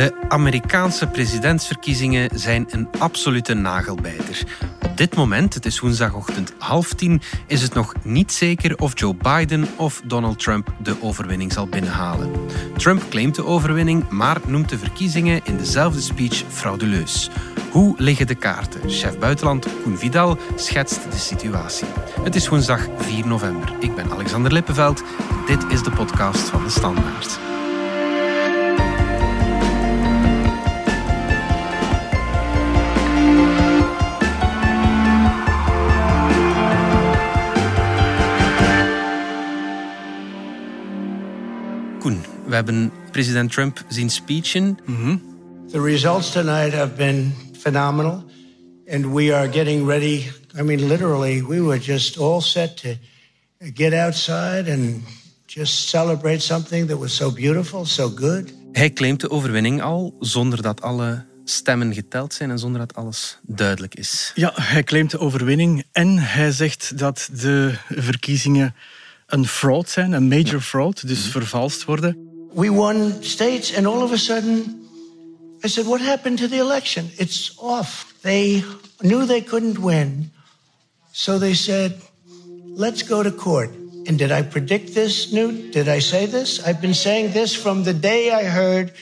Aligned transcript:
De 0.00 0.14
Amerikaanse 0.28 1.06
presidentsverkiezingen 1.06 2.30
zijn 2.34 2.66
een 2.70 2.88
absolute 2.98 3.54
nagelbijter. 3.54 4.42
Op 4.82 4.96
dit 4.96 5.16
moment, 5.16 5.54
het 5.54 5.66
is 5.66 5.80
woensdagochtend 5.80 6.52
half 6.58 6.92
tien, 6.92 7.22
is 7.46 7.62
het 7.62 7.74
nog 7.74 7.94
niet 8.02 8.32
zeker 8.32 8.78
of 8.78 8.98
Joe 8.98 9.14
Biden 9.14 9.66
of 9.76 10.02
Donald 10.04 10.38
Trump 10.38 10.72
de 10.78 11.02
overwinning 11.02 11.52
zal 11.52 11.66
binnenhalen. 11.66 12.30
Trump 12.76 13.02
claimt 13.10 13.34
de 13.34 13.44
overwinning, 13.44 14.08
maar 14.08 14.36
noemt 14.46 14.68
de 14.68 14.78
verkiezingen 14.78 15.40
in 15.44 15.56
dezelfde 15.56 16.00
speech 16.00 16.42
frauduleus. 16.48 17.30
Hoe 17.70 17.94
liggen 17.96 18.26
de 18.26 18.34
kaarten? 18.34 18.90
Chef 18.90 19.18
buitenland 19.18 19.66
Koen 19.82 19.98
Vidal 19.98 20.38
schetst 20.56 21.10
de 21.10 21.18
situatie. 21.18 21.86
Het 22.22 22.34
is 22.34 22.48
woensdag 22.48 22.86
4 22.96 23.26
november. 23.26 23.72
Ik 23.80 23.94
ben 23.94 24.10
Alexander 24.10 24.52
Lippenveld. 24.52 25.02
Dit 25.46 25.64
is 25.68 25.82
de 25.82 25.90
podcast 25.90 26.48
van 26.48 26.64
de 26.64 26.70
Standaard. 26.70 27.38
Koen, 42.00 42.24
we 42.46 42.54
hebben 42.54 42.92
president 43.10 43.52
Trump 43.52 43.84
zien 43.88 44.10
speechen. 44.10 44.78
The 45.70 45.82
results 45.82 46.32
tonight 46.32 46.72
have 46.72 46.94
been 46.94 47.34
phenomenal, 47.58 48.24
and 48.90 49.06
we 49.06 49.34
are 49.34 49.52
getting 49.52 49.86
ready. 49.86 50.30
I 50.58 50.62
mean, 50.62 50.86
literally, 50.86 51.46
we 51.46 51.62
were 51.62 51.80
just 51.80 52.18
all 52.18 52.40
set 52.40 52.76
to 52.76 52.88
get 53.74 53.92
outside 53.92 54.72
and 54.72 55.02
just 55.46 55.88
celebrate 55.88 56.40
something 56.40 56.88
that 56.88 56.98
was 56.98 57.16
so 57.16 57.32
beautiful, 57.32 57.84
so 57.84 58.12
good. 58.14 58.52
Hij 58.72 58.92
claimt 58.92 59.20
de 59.20 59.30
overwinning 59.30 59.82
al 59.82 60.16
zonder 60.20 60.62
dat 60.62 60.82
alle 60.82 61.24
stemmen 61.44 61.94
geteld 61.94 62.34
zijn 62.34 62.50
en 62.50 62.58
zonder 62.58 62.80
dat 62.80 62.94
alles 62.94 63.38
duidelijk 63.42 63.94
is. 63.94 64.32
Ja, 64.34 64.52
hij 64.54 64.82
claimt 64.82 65.10
de 65.10 65.18
overwinning 65.18 65.84
en 65.92 66.18
hij 66.18 66.52
zegt 66.52 66.98
dat 66.98 67.28
de 67.32 67.74
verkiezingen 67.88 68.74
een 69.32 69.46
fraud 69.46 69.88
zijn, 69.88 70.12
een 70.12 70.28
major 70.28 70.60
fraud, 70.60 71.08
dus 71.08 71.26
vervalst 71.26 71.84
worden. 71.84 72.28
We 72.54 72.70
won 72.70 73.14
states, 73.20 73.76
and 73.76 73.86
all 73.86 74.02
of 74.02 74.12
a 74.12 74.16
sudden, 74.16 74.80
I 75.64 75.68
said, 75.68 75.84
What 75.84 76.00
happened 76.00 76.38
to 76.38 76.48
the 76.48 76.58
election? 76.58 77.10
It's 77.16 77.52
off. 77.56 78.14
They 78.20 78.64
knew 78.98 79.26
they 79.26 79.42
couldn't 79.42 79.78
win, 79.78 80.32
so 81.10 81.38
they 81.38 81.54
said, 81.54 81.92
Let's 82.76 83.06
go 83.06 83.22
to 83.22 83.34
court. 83.34 83.70
And 84.06 84.18
did 84.18 84.30
I 84.30 84.42
predict 84.42 84.94
this, 84.94 85.30
Newt? 85.32 85.72
Did 85.72 85.88
I 85.88 86.00
say 86.00 86.26
this? 86.26 86.60
I've 86.66 86.80
been 86.80 86.94
saying 86.94 87.32
this 87.32 87.56
from 87.56 87.82
the 87.82 87.98
day 88.00 88.30
I 88.30 88.44
heard 88.44 88.92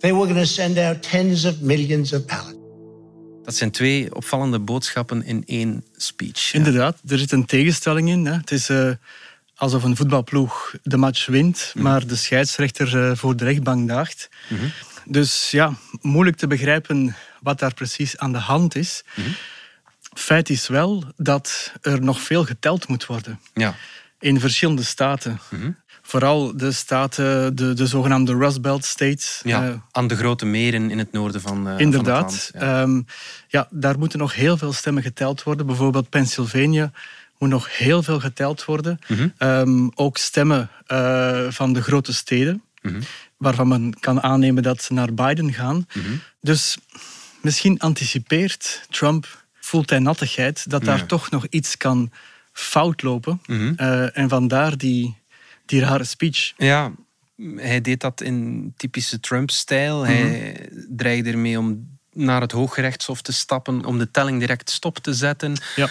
they 0.00 0.12
were 0.12 0.26
going 0.26 0.40
to 0.40 0.46
send 0.46 0.78
out 0.78 1.02
tens 1.02 1.44
of 1.44 1.60
millions 1.60 2.12
of 2.12 2.26
ballots. 2.26 2.58
Dat 3.44 3.54
zijn 3.54 3.70
twee 3.70 4.14
opvallende 4.14 4.58
boodschappen 4.58 5.24
in 5.24 5.42
één 5.46 5.84
speech. 5.96 6.52
Ja. 6.52 6.58
Inderdaad, 6.58 6.98
er 7.08 7.18
zit 7.18 7.32
een 7.32 7.46
tegenstelling 7.46 8.08
in. 8.08 8.26
Hè. 8.26 8.32
Het 8.32 8.50
is 8.50 8.68
eh, 8.68 8.90
alsof 9.60 9.82
een 9.82 9.96
voetbalploeg 9.96 10.74
de 10.82 10.96
match 10.96 11.26
wint, 11.26 11.72
maar 11.76 12.06
de 12.06 12.16
scheidsrechter 12.16 13.10
eh, 13.10 13.16
voor 13.16 13.36
de 13.36 13.44
rechtbank 13.44 13.88
daagt. 13.88 14.28
Dus 15.04 15.50
ja, 15.50 15.72
moeilijk 16.00 16.36
te 16.36 16.46
begrijpen 16.46 17.16
wat 17.40 17.58
daar 17.58 17.74
precies 17.74 18.18
aan 18.18 18.32
de 18.32 18.38
hand 18.38 18.76
is. 18.76 19.02
Feit 20.14 20.50
is 20.50 20.68
wel 20.68 21.04
dat 21.16 21.72
er 21.82 22.02
nog 22.02 22.20
veel 22.20 22.44
geteld 22.44 22.88
moet 22.88 23.06
worden 23.06 23.40
Ja. 23.54 23.74
in 24.18 24.40
verschillende 24.40 24.82
staten. 24.82 25.40
Vooral 26.02 26.56
de 26.56 26.72
staten, 26.72 27.56
de, 27.56 27.72
de 27.74 27.86
zogenaamde 27.86 28.34
Rust 28.36 28.60
Belt 28.62 28.84
States. 28.84 29.40
Ja, 29.44 29.68
eh, 29.68 29.74
aan 29.90 30.06
de 30.06 30.16
grote 30.16 30.46
meren 30.46 30.90
in 30.90 30.98
het 30.98 31.12
noorden 31.12 31.40
van, 31.40 31.68
eh, 31.68 31.78
Inderdaad. 31.78 32.50
van 32.52 32.60
het 32.60 32.68
land. 32.68 33.04
Ja. 33.48 33.58
Ja. 33.58 33.60
ja, 33.60 33.68
daar 33.70 33.98
moeten 33.98 34.18
nog 34.18 34.34
heel 34.34 34.56
veel 34.56 34.72
stemmen 34.72 35.02
geteld 35.02 35.42
worden. 35.42 35.66
Bijvoorbeeld 35.66 36.08
Pennsylvania 36.08 36.90
moet 37.40 37.48
nog 37.48 37.78
heel 37.78 38.02
veel 38.02 38.20
geteld 38.20 38.64
worden. 38.64 38.98
Mhm. 39.08 39.28
Ehm, 39.38 39.88
ook 39.94 40.16
stemmen 40.16 40.70
eh, 40.86 41.46
van 41.48 41.72
de 41.72 41.82
grote 41.82 42.12
steden, 42.14 42.62
Mhm. 42.82 43.00
waarvan 43.36 43.68
men 43.68 44.00
kan 44.00 44.22
aannemen 44.22 44.62
dat 44.62 44.82
ze 44.82 44.92
naar 44.92 45.14
Biden 45.14 45.52
gaan. 45.52 45.86
Mhm. 45.94 46.10
Dus 46.40 46.76
misschien 47.42 47.78
anticipeert 47.78 48.86
Trump, 48.90 49.44
voelt 49.60 49.90
hij 49.90 49.98
nattigheid, 49.98 50.70
dat 50.70 50.84
daar 50.84 50.98
Ja. 50.98 51.06
toch 51.06 51.30
nog 51.30 51.46
iets 51.46 51.76
kan 51.76 52.10
fout 52.52 53.02
lopen. 53.02 53.40
Eh, 53.76 54.16
en 54.18 54.28
vandaar 54.28 54.76
die, 54.76 55.16
die 55.66 55.80
rare 55.80 56.04
speech. 56.04 56.52
Ja, 56.56 56.92
hij 57.56 57.80
deed 57.80 58.00
dat 58.00 58.20
in 58.20 58.72
typische 58.76 59.20
Trump-stijl. 59.20 60.02
Hij 60.06 60.68
dreigde 60.88 61.30
ermee 61.30 61.58
om 61.58 61.98
naar 62.12 62.40
het 62.40 62.52
Hooggerechtshof 62.52 63.22
te 63.22 63.32
stappen, 63.32 63.84
om 63.84 63.98
de 63.98 64.10
telling 64.10 64.38
direct 64.40 64.70
stop 64.70 64.98
te 64.98 65.14
zetten. 65.14 65.56
Ja. 65.76 65.88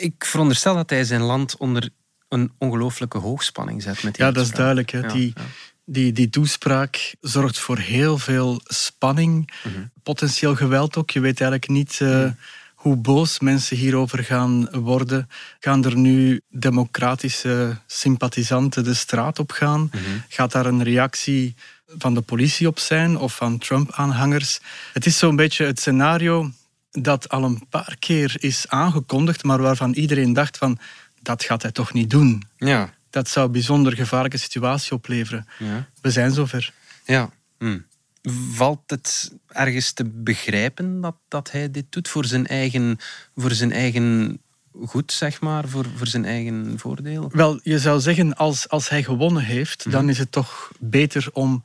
Ik 0.00 0.24
veronderstel 0.24 0.74
dat 0.74 0.90
hij 0.90 1.04
zijn 1.04 1.20
land 1.22 1.56
onder 1.56 1.88
een 2.28 2.52
ongelooflijke 2.58 3.18
hoogspanning 3.18 3.82
zet 3.82 4.02
met 4.02 4.14
die 4.14 4.24
Ja, 4.24 4.30
dat 4.32 4.44
is 4.44 4.50
duidelijk. 4.50 4.90
Hè. 4.90 4.98
Ja, 4.98 5.08
die, 5.12 5.32
ja. 5.36 5.42
Die, 5.84 6.12
die 6.12 6.30
toespraak 6.30 7.14
zorgt 7.20 7.58
voor 7.58 7.78
heel 7.78 8.18
veel 8.18 8.60
spanning, 8.64 9.50
Mhm. 9.64 9.74
potentieel 10.02 10.54
geweld 10.56 10.96
ook. 10.96 11.10
Je 11.10 11.20
weet 11.20 11.40
eigenlijk 11.40 11.70
niet 11.70 11.98
eh, 12.00 12.30
hoe 12.74 12.96
boos 12.96 13.40
mensen 13.40 13.76
hierover 13.76 14.24
gaan 14.24 14.68
worden. 14.70 15.28
Gaan 15.60 15.84
er 15.84 15.96
nu 15.96 16.40
democratische 16.50 17.78
sympathisanten 17.86 18.84
de 18.84 18.94
straat 18.94 19.38
op 19.38 19.50
gaan? 19.50 19.90
Mhm. 19.92 20.00
Gaat 20.28 20.52
daar 20.52 20.66
een 20.66 20.82
reactie 20.82 21.54
van 21.98 22.14
de 22.14 22.20
politie 22.20 22.66
op 22.68 22.78
zijn 22.78 23.16
of 23.18 23.34
van 23.36 23.58
Trump-aanhangers? 23.58 24.60
Het 24.92 25.06
is 25.06 25.18
zo'n 25.18 25.36
beetje 25.36 25.64
het 25.64 25.80
scenario 25.80 26.50
dat 26.90 27.28
al 27.28 27.44
een 27.44 27.68
paar 27.68 27.96
keer 27.98 28.36
is 28.40 28.68
aangekondigd, 28.68 29.42
maar 29.44 29.62
waarvan 29.62 29.92
iedereen 29.92 30.32
dacht 30.32 30.56
van 30.58 30.78
dat 31.22 31.44
gaat 31.44 31.62
hij 31.62 31.72
toch 31.72 31.92
niet 31.92 32.10
doen 32.10 32.42
Ja, 32.56 32.94
dat 33.10 33.28
zou 33.28 33.46
een 33.46 33.52
bijzonder 33.52 33.92
gevaarlijke 33.96 34.36
situatie 34.38 34.92
opleveren. 34.92 35.46
ja. 35.58 35.88
We 36.00 36.10
zijn 36.10 36.30
zover. 36.32 36.72
ja. 37.04 37.30
Hm. 37.58 37.78
Valt 38.52 38.80
het 38.86 39.34
ergens 39.48 39.92
te 39.92 40.04
begrijpen 40.04 41.00
dat, 41.00 41.14
dat 41.28 41.50
hij 41.50 41.70
dit 41.70 41.84
doet 41.88 42.08
voor 42.08 42.24
zijn 42.24 42.46
eigen, 42.46 42.96
voor 43.36 43.50
zijn 43.52 43.72
eigen 43.72 44.38
goed, 44.84 45.12
zeg 45.12 45.40
maar, 45.40 45.68
voor, 45.68 45.86
voor 45.96 46.06
zijn 46.06 46.24
eigen 46.24 46.78
voordeel? 46.78 47.30
Wel, 47.32 47.60
je 47.62 47.78
zou 47.78 48.00
zeggen, 48.00 48.34
als, 48.36 48.68
als 48.68 48.88
hij 48.88 49.02
gewonnen 49.02 49.42
heeft, 49.42 49.84
Mhm. 49.84 49.94
dan 49.94 50.08
is 50.08 50.18
het 50.18 50.32
toch 50.32 50.70
beter 50.80 51.28
om 51.32 51.64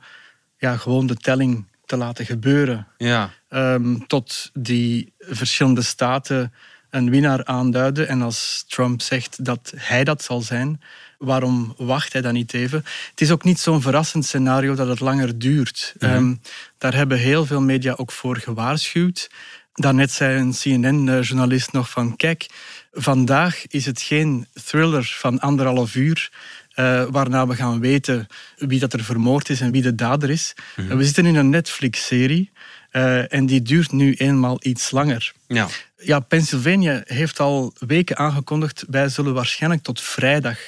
ja, 0.58 0.76
gewoon 0.76 1.06
de 1.06 1.16
telling 1.16 1.64
te 1.86 1.96
laten 1.96 2.26
gebeuren. 2.26 2.86
Ja, 2.98 3.30
Ehm, 3.54 3.96
tot 4.06 4.50
die 4.52 5.12
verschillende 5.18 5.82
staten 5.82 6.52
een 6.90 7.10
winnaar 7.10 7.44
aanduiden. 7.44 8.08
En 8.08 8.22
als 8.22 8.64
Trump 8.68 9.02
zegt 9.02 9.44
dat 9.44 9.72
hij 9.76 10.04
dat 10.04 10.22
zal 10.22 10.40
zijn, 10.40 10.80
waarom 11.18 11.74
wacht 11.76 12.12
hij 12.12 12.22
dan 12.22 12.32
niet 12.32 12.54
even? 12.54 12.84
Het 13.10 13.20
is 13.20 13.30
ook 13.30 13.44
niet 13.44 13.60
zo'n 13.60 13.82
verrassend 13.82 14.24
scenario 14.24 14.74
dat 14.74 14.88
het 14.88 15.00
langer 15.00 15.38
duurt. 15.38 15.94
Ehm, 15.98 16.34
daar 16.78 16.94
hebben 16.94 17.18
heel 17.18 17.46
veel 17.46 17.60
media 17.60 17.92
ook 17.96 18.12
voor 18.12 18.36
gewaarschuwd. 18.36 19.30
Daarnet 19.74 20.10
zei 20.10 20.38
een 20.38 20.52
CNN-journalist 20.52 21.72
nog 21.72 21.90
van... 21.90 22.16
Kijk, 22.16 22.46
vandaag 22.92 23.66
is 23.66 23.86
het 23.86 24.02
geen 24.02 24.46
thriller 24.64 25.14
van 25.18 25.40
anderhalf 25.40 25.94
uur... 25.94 26.30
eh, 26.74 27.04
waarna 27.10 27.46
we 27.46 27.54
gaan 27.54 27.80
weten 27.80 28.26
wie 28.56 28.78
dat 28.80 28.92
er 28.92 29.04
vermoord 29.04 29.48
is 29.48 29.60
en 29.60 29.70
wie 29.70 29.82
de 29.82 29.94
dader 29.94 30.30
is. 30.30 30.54
We 30.76 31.04
zitten 31.04 31.26
in 31.26 31.34
een 31.34 31.50
Netflix-serie 31.50 32.50
eh, 32.90 33.32
en 33.32 33.46
die 33.46 33.62
duurt 33.62 33.92
nu 33.92 34.14
eenmaal 34.14 34.58
iets 34.62 34.90
langer. 34.90 35.32
ja. 35.46 35.68
Ja, 35.96 36.20
Pennsylvania 36.20 37.02
heeft 37.04 37.40
al 37.40 37.72
weken 37.78 38.16
aangekondigd... 38.16 38.84
wij 38.88 39.08
zullen 39.08 39.34
waarschijnlijk 39.34 39.82
tot 39.82 40.00
vrijdag 40.00 40.58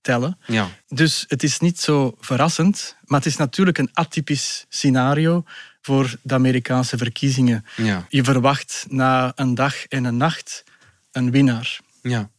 tellen. 0.00 0.38
ja. 0.46 0.68
Dus 0.88 1.24
het 1.28 1.42
is 1.42 1.58
niet 1.58 1.80
zo 1.80 2.16
verrassend, 2.20 2.96
maar 3.04 3.18
het 3.18 3.28
is 3.28 3.36
natuurlijk 3.36 3.78
een 3.78 3.90
atypisch 3.92 4.66
scenario 4.68 5.44
voor 5.80 6.16
de 6.22 6.34
Amerikaanse 6.34 6.96
verkiezingen. 6.96 7.64
ja. 7.76 8.06
Je 8.08 8.24
verwacht 8.24 8.86
na 8.88 9.32
een 9.34 9.54
dag 9.54 9.86
en 9.86 10.04
een 10.04 10.16
nacht 10.16 10.64
een 11.12 11.30
winnaar. 11.30 11.80
Ja. 12.02 12.30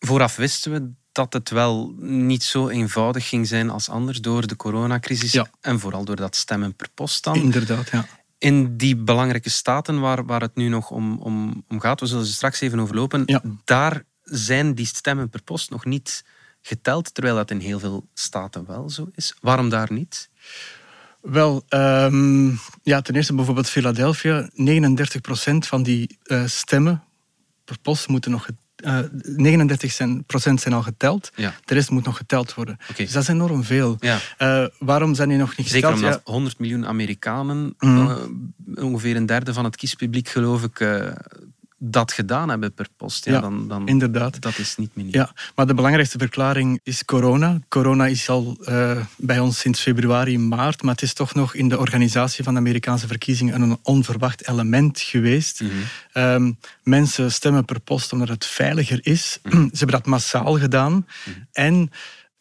Vooraf 0.00 0.36
wisten 0.36 0.72
we 0.72 0.90
dat 1.12 1.32
het 1.32 1.50
wel 1.50 1.94
niet 1.98 2.42
zo 2.42 2.68
eenvoudig 2.68 3.28
ging 3.28 3.46
zijn 3.46 3.70
als 3.70 3.88
anders 3.88 4.20
door 4.20 4.46
de 4.46 4.56
coronacrisis 4.56 5.32
Ja. 5.32 5.46
en 5.60 5.80
vooral 5.80 6.04
door 6.04 6.16
dat 6.16 6.36
stemmen 6.36 6.74
per 6.74 6.88
post 6.94 7.24
dan. 7.24 7.36
Inderdaad, 7.36 7.90
ja. 7.90 8.06
In 8.38 8.76
die 8.76 8.96
belangrijke 8.96 9.50
staten 9.50 10.00
waar, 10.00 10.24
waar 10.26 10.40
het 10.40 10.54
nu 10.56 10.68
nog 10.68 10.90
om, 10.90 11.18
om, 11.18 11.64
om 11.68 11.80
gaat, 11.80 12.00
we 12.00 12.06
zullen 12.06 12.26
ze 12.26 12.32
straks 12.32 12.60
even 12.60 12.80
overlopen, 12.80 13.22
Ja. 13.26 13.42
daar 13.64 14.04
zijn 14.22 14.74
die 14.74 14.86
stemmen 14.86 15.28
per 15.28 15.42
post 15.42 15.70
nog 15.70 15.84
niet 15.84 16.24
geteld, 16.62 17.14
terwijl 17.14 17.36
dat 17.36 17.50
in 17.50 17.58
heel 17.58 17.78
veel 17.78 18.06
staten 18.14 18.66
wel 18.66 18.90
zo 18.90 19.08
is. 19.14 19.34
Waarom 19.40 19.68
daar 19.68 19.92
niet? 19.92 20.30
Wel, 21.20 21.62
ehm, 21.68 22.48
ja, 22.82 23.00
ten 23.02 23.14
eerste 23.14 23.34
bijvoorbeeld 23.34 23.68
Philadelphia. 23.68 24.50
39% 24.54 25.66
van 25.66 25.82
die 25.82 26.18
eh, 26.22 26.46
stemmen 26.46 27.02
per 27.64 27.78
post 27.82 28.08
moeten 28.08 28.30
nog 28.30 28.46
uh, 28.82 28.98
39 29.22 29.92
zijn, 29.92 30.24
procent 30.24 30.60
zijn 30.60 30.74
al 30.74 30.82
geteld. 30.82 31.30
Ja. 31.34 31.54
De 31.64 31.74
rest 31.74 31.90
moet 31.90 32.04
nog 32.04 32.16
geteld 32.16 32.54
worden. 32.54 32.78
Dus 32.96 33.12
dat 33.12 33.22
is 33.22 33.28
enorm 33.28 33.64
veel. 33.64 33.96
Ja. 34.00 34.18
Uh, 34.38 34.66
waarom 34.78 35.14
zijn 35.14 35.28
die 35.28 35.38
nog 35.38 35.56
niet 35.56 35.68
Zeker 35.68 35.88
geteld? 35.88 36.04
omdat 36.04 36.20
100 36.24 36.58
miljoen 36.58 36.86
Amerikanen, 36.86 37.74
Mhm. 37.78 38.10
eh, 38.10 38.84
ongeveer 38.84 39.16
een 39.16 39.26
derde 39.26 39.52
van 39.52 39.64
het 39.64 39.76
kiespubliek 39.76 40.28
geloof 40.28 40.62
ik, 40.62 40.80
eh, 40.80 41.06
dat 41.84 42.12
gedaan 42.12 42.48
hebben 42.48 42.72
per 42.72 42.88
post. 42.96 43.24
Ja, 43.24 43.32
Ja, 43.32 43.40
dan, 43.40 43.68
dan, 43.68 43.88
Inderdaad. 43.88 44.40
Dat 44.40 44.58
is 44.58 44.76
niet 44.76 44.96
meer. 44.96 45.06
Ja, 45.10 45.32
maar 45.54 45.66
de 45.66 45.74
belangrijkste 45.74 46.18
verklaring 46.18 46.80
is 46.82 47.04
corona. 47.04 47.60
Corona 47.68 48.06
is 48.06 48.28
al 48.28 48.56
eh, 48.64 48.96
bij 49.16 49.38
ons 49.38 49.58
sinds 49.58 49.80
februari, 49.80 50.38
maart, 50.38 50.82
maar 50.82 50.92
het 50.92 51.02
is 51.02 51.12
toch 51.12 51.34
nog 51.34 51.54
in 51.54 51.68
de 51.68 51.78
organisatie 51.78 52.44
van 52.44 52.52
de 52.54 52.60
Amerikaanse 52.60 53.06
verkiezingen 53.06 53.60
een 53.60 53.78
onverwacht 53.82 54.48
element 54.48 55.00
geweest. 55.00 55.60
Mhm. 55.60 55.70
Ehm, 56.12 56.52
mensen 56.82 57.32
stemmen 57.32 57.64
per 57.64 57.80
post 57.80 58.12
omdat 58.12 58.28
het 58.28 58.46
veiliger 58.46 58.98
is. 59.02 59.38
Mhm. 59.42 59.62
Ze 59.72 59.78
hebben 59.78 59.96
dat 59.96 60.06
massaal 60.06 60.58
gedaan. 60.58 61.06
En 61.52 61.90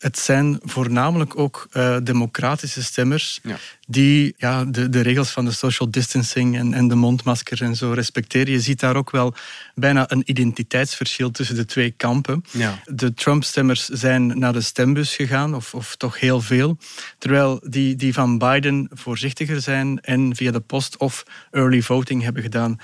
het 0.01 0.19
zijn 0.19 0.59
voornamelijk 0.63 1.39
ook 1.39 1.67
eh, 1.71 1.97
democratische 2.03 2.83
stemmers 2.83 3.39
Ja. 3.43 3.57
die 3.87 4.33
ja, 4.37 4.65
de, 4.65 4.89
de 4.89 5.01
regels 5.01 5.29
van 5.29 5.45
de 5.45 5.51
social 5.51 5.91
distancing 5.91 6.57
en, 6.57 6.73
en 6.73 6.87
de 6.87 6.95
mondmasker 6.95 7.61
en 7.61 7.75
zo 7.75 7.91
respecteren. 7.91 8.53
Je 8.53 8.59
ziet 8.61 8.79
daar 8.79 8.95
ook 8.95 9.11
wel 9.11 9.33
bijna 9.75 10.11
een 10.11 10.21
identiteitsverschil 10.25 11.31
tussen 11.31 11.55
de 11.55 11.65
twee 11.65 11.91
kampen. 11.91 12.43
Ja. 12.51 12.79
De 12.85 13.13
Trump-stemmers 13.13 13.85
zijn 13.85 14.39
naar 14.39 14.53
de 14.53 14.61
stembus 14.61 15.15
gegaan, 15.15 15.55
of, 15.55 15.73
of 15.73 15.95
toch 15.95 16.19
heel 16.19 16.41
veel. 16.41 16.77
Terwijl 17.17 17.61
die, 17.63 17.95
die 17.95 18.13
van 18.13 18.37
Biden 18.37 18.89
voorzichtiger 18.93 19.61
zijn 19.61 19.99
en 20.01 20.35
via 20.35 20.51
de 20.51 20.59
post 20.59 20.97
of 20.97 21.23
early 21.51 21.81
voting 21.81 22.23
hebben 22.23 22.41
gedaan. 22.43 22.79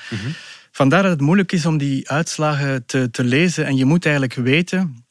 Vandaar 0.72 1.02
dat 1.02 1.12
het 1.12 1.22
moeilijk 1.22 1.52
is 1.52 1.66
om 1.66 1.78
die 1.78 2.10
uitslagen 2.10 2.86
te, 2.86 3.12
te 3.12 3.24
lezen. 3.24 3.66
En 3.66 3.76
je 3.76 3.86
moet 3.86 4.06
eigenlijk 4.06 4.34
weten 4.36 5.06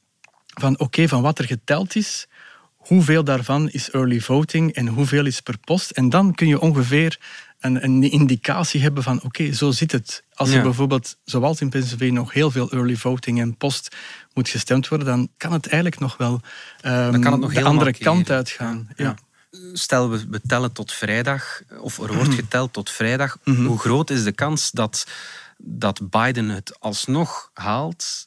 van 0.61 0.79
oké, 0.79 1.09
van 1.09 1.23
wat 1.23 1.39
er 1.39 1.45
geteld 1.45 1.97
is, 1.97 2.27
hoeveel 2.77 3.25
daarvan 3.25 3.69
is 3.69 3.91
early 3.91 4.21
voting 4.21 4.73
en 4.73 4.87
hoeveel 4.87 5.27
is 5.27 5.41
per 5.41 5.59
post. 5.59 5.91
En 5.91 6.09
dan 6.09 6.35
kun 6.35 6.49
je 6.49 6.61
ongeveer 6.61 7.19
een, 7.61 7.85
een 7.85 8.03
indicatie 8.11 8.83
hebben 8.83 9.03
van 9.03 9.23
oké, 9.23 9.53
zo 9.53 9.71
zit 9.71 9.93
het. 9.93 10.23
Als 10.35 10.51
Ja. 10.51 10.57
er 10.57 10.63
bijvoorbeeld, 10.63 11.17
zoals 11.25 11.61
in 11.61 11.69
Pennsylvania, 11.69 12.15
nog 12.15 12.33
heel 12.33 12.51
veel 12.51 12.71
early 12.71 12.97
voting 12.97 13.41
en 13.41 13.57
post 13.57 13.97
moet 14.35 14.49
gestemd 14.49 14.89
worden, 14.89 15.07
dan 15.07 15.29
kan 15.37 15.53
het 15.53 15.67
eigenlijk 15.67 16.01
nog 16.01 16.17
wel 16.17 16.41
ehm, 16.81 17.13
Dan 17.13 17.21
kan 17.21 17.33
het 17.33 17.41
nog 17.41 17.53
de 17.53 17.63
andere 17.63 17.93
kant 17.93 18.31
uitgaan. 18.31 18.89
Ja. 18.97 19.15
Stel, 19.73 20.11
we, 20.11 20.27
we 20.31 20.41
tellen 20.47 20.73
tot 20.73 20.93
vrijdag, 20.93 21.63
of 21.81 21.99
er 21.99 22.15
wordt 22.15 22.35
geteld 22.35 22.73
tot 22.73 22.91
vrijdag. 22.91 23.39
Mhm. 23.45 23.65
Hoe 23.65 23.79
groot 23.79 24.11
is 24.11 24.25
de 24.25 24.33
kans 24.33 24.71
dat, 24.71 25.07
dat 25.59 26.11
Biden 26.11 26.49
het 26.49 26.81
alsnog 26.81 27.51
haalt 27.55 28.26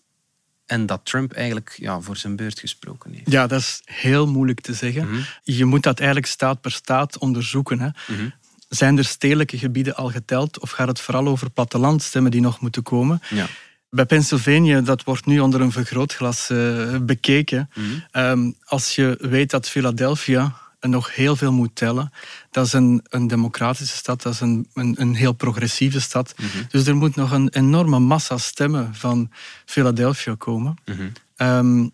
en 0.69 0.85
dat 0.85 0.99
Trump 1.03 1.31
eigenlijk 1.31 1.75
ja, 1.79 1.99
voor 1.99 2.17
zijn 2.17 2.35
beurt 2.35 2.59
gesproken 2.59 3.13
heeft? 3.13 3.31
Ja, 3.31 3.47
dat 3.47 3.59
is 3.59 3.81
heel 3.85 4.27
moeilijk 4.27 4.61
te 4.61 4.73
zeggen. 4.73 5.09
Mhm. 5.09 5.21
Je 5.43 5.65
moet 5.65 5.83
dat 5.83 5.97
eigenlijk 5.97 6.29
staat 6.29 6.61
per 6.61 6.71
staat 6.71 7.17
onderzoeken. 7.17 7.79
Hè. 7.79 7.89
Mhm. 8.07 8.29
Zijn 8.69 8.97
er 8.97 9.05
stedelijke 9.05 9.57
gebieden 9.57 9.95
al 9.95 10.09
geteld 10.09 10.59
of 10.59 10.69
gaat 10.71 10.87
het 10.87 10.99
vooral 10.99 11.27
over 11.27 11.49
plattelandstemmen 11.49 12.31
die 12.31 12.41
nog 12.41 12.59
moeten 12.59 12.83
komen? 12.83 13.21
Ja. 13.29 13.47
Bij 13.89 14.05
Pennsylvania, 14.05 14.81
dat 14.81 15.03
wordt 15.03 15.25
nu 15.25 15.39
onder 15.39 15.61
een 15.61 15.71
vergrootglas 15.71 16.49
eh, 16.49 16.97
bekeken. 17.01 17.69
Mhm. 17.73 17.85
Ehm, 18.11 18.51
als 18.63 18.95
je 18.95 19.17
weet 19.19 19.49
dat 19.49 19.69
Philadelphia 19.69 20.55
nog 20.79 21.15
heel 21.15 21.35
veel 21.35 21.51
moet 21.51 21.75
tellen, 21.75 22.11
dat 22.51 22.65
is 22.65 22.73
een, 22.73 23.05
een 23.09 23.27
democratische 23.27 23.95
stad, 23.97 24.21
dat 24.21 24.33
is 24.33 24.39
een, 24.39 24.67
een, 24.73 25.01
een 25.01 25.15
heel 25.15 25.33
progressieve 25.33 25.99
stad. 25.99 26.33
Mhm. 26.37 26.47
Dus 26.69 26.87
er 26.87 26.95
moet 26.95 27.15
nog 27.15 27.31
een 27.31 27.49
enorme 27.49 27.99
massa 27.99 28.37
stemmen 28.37 28.95
van 28.95 29.31
Philadelphia 29.65 30.35
komen. 30.37 30.75
Mhm. 30.85 31.09
Ehm, 31.35 31.87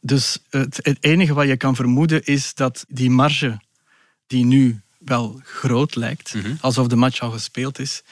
dus 0.00 0.38
het, 0.50 0.78
het 0.82 0.96
enige 1.00 1.34
wat 1.34 1.46
je 1.46 1.56
kan 1.56 1.74
vermoeden 1.76 2.24
is 2.24 2.54
dat 2.54 2.84
die 2.88 3.10
marge, 3.10 3.60
die 4.26 4.44
nu 4.44 4.80
wel 4.98 5.40
groot 5.44 5.94
lijkt, 5.94 6.34
Mhm. 6.34 6.54
alsof 6.60 6.86
de 6.86 6.96
match 6.96 7.20
al 7.20 7.30
gespeeld 7.30 7.78
is, 7.78 8.02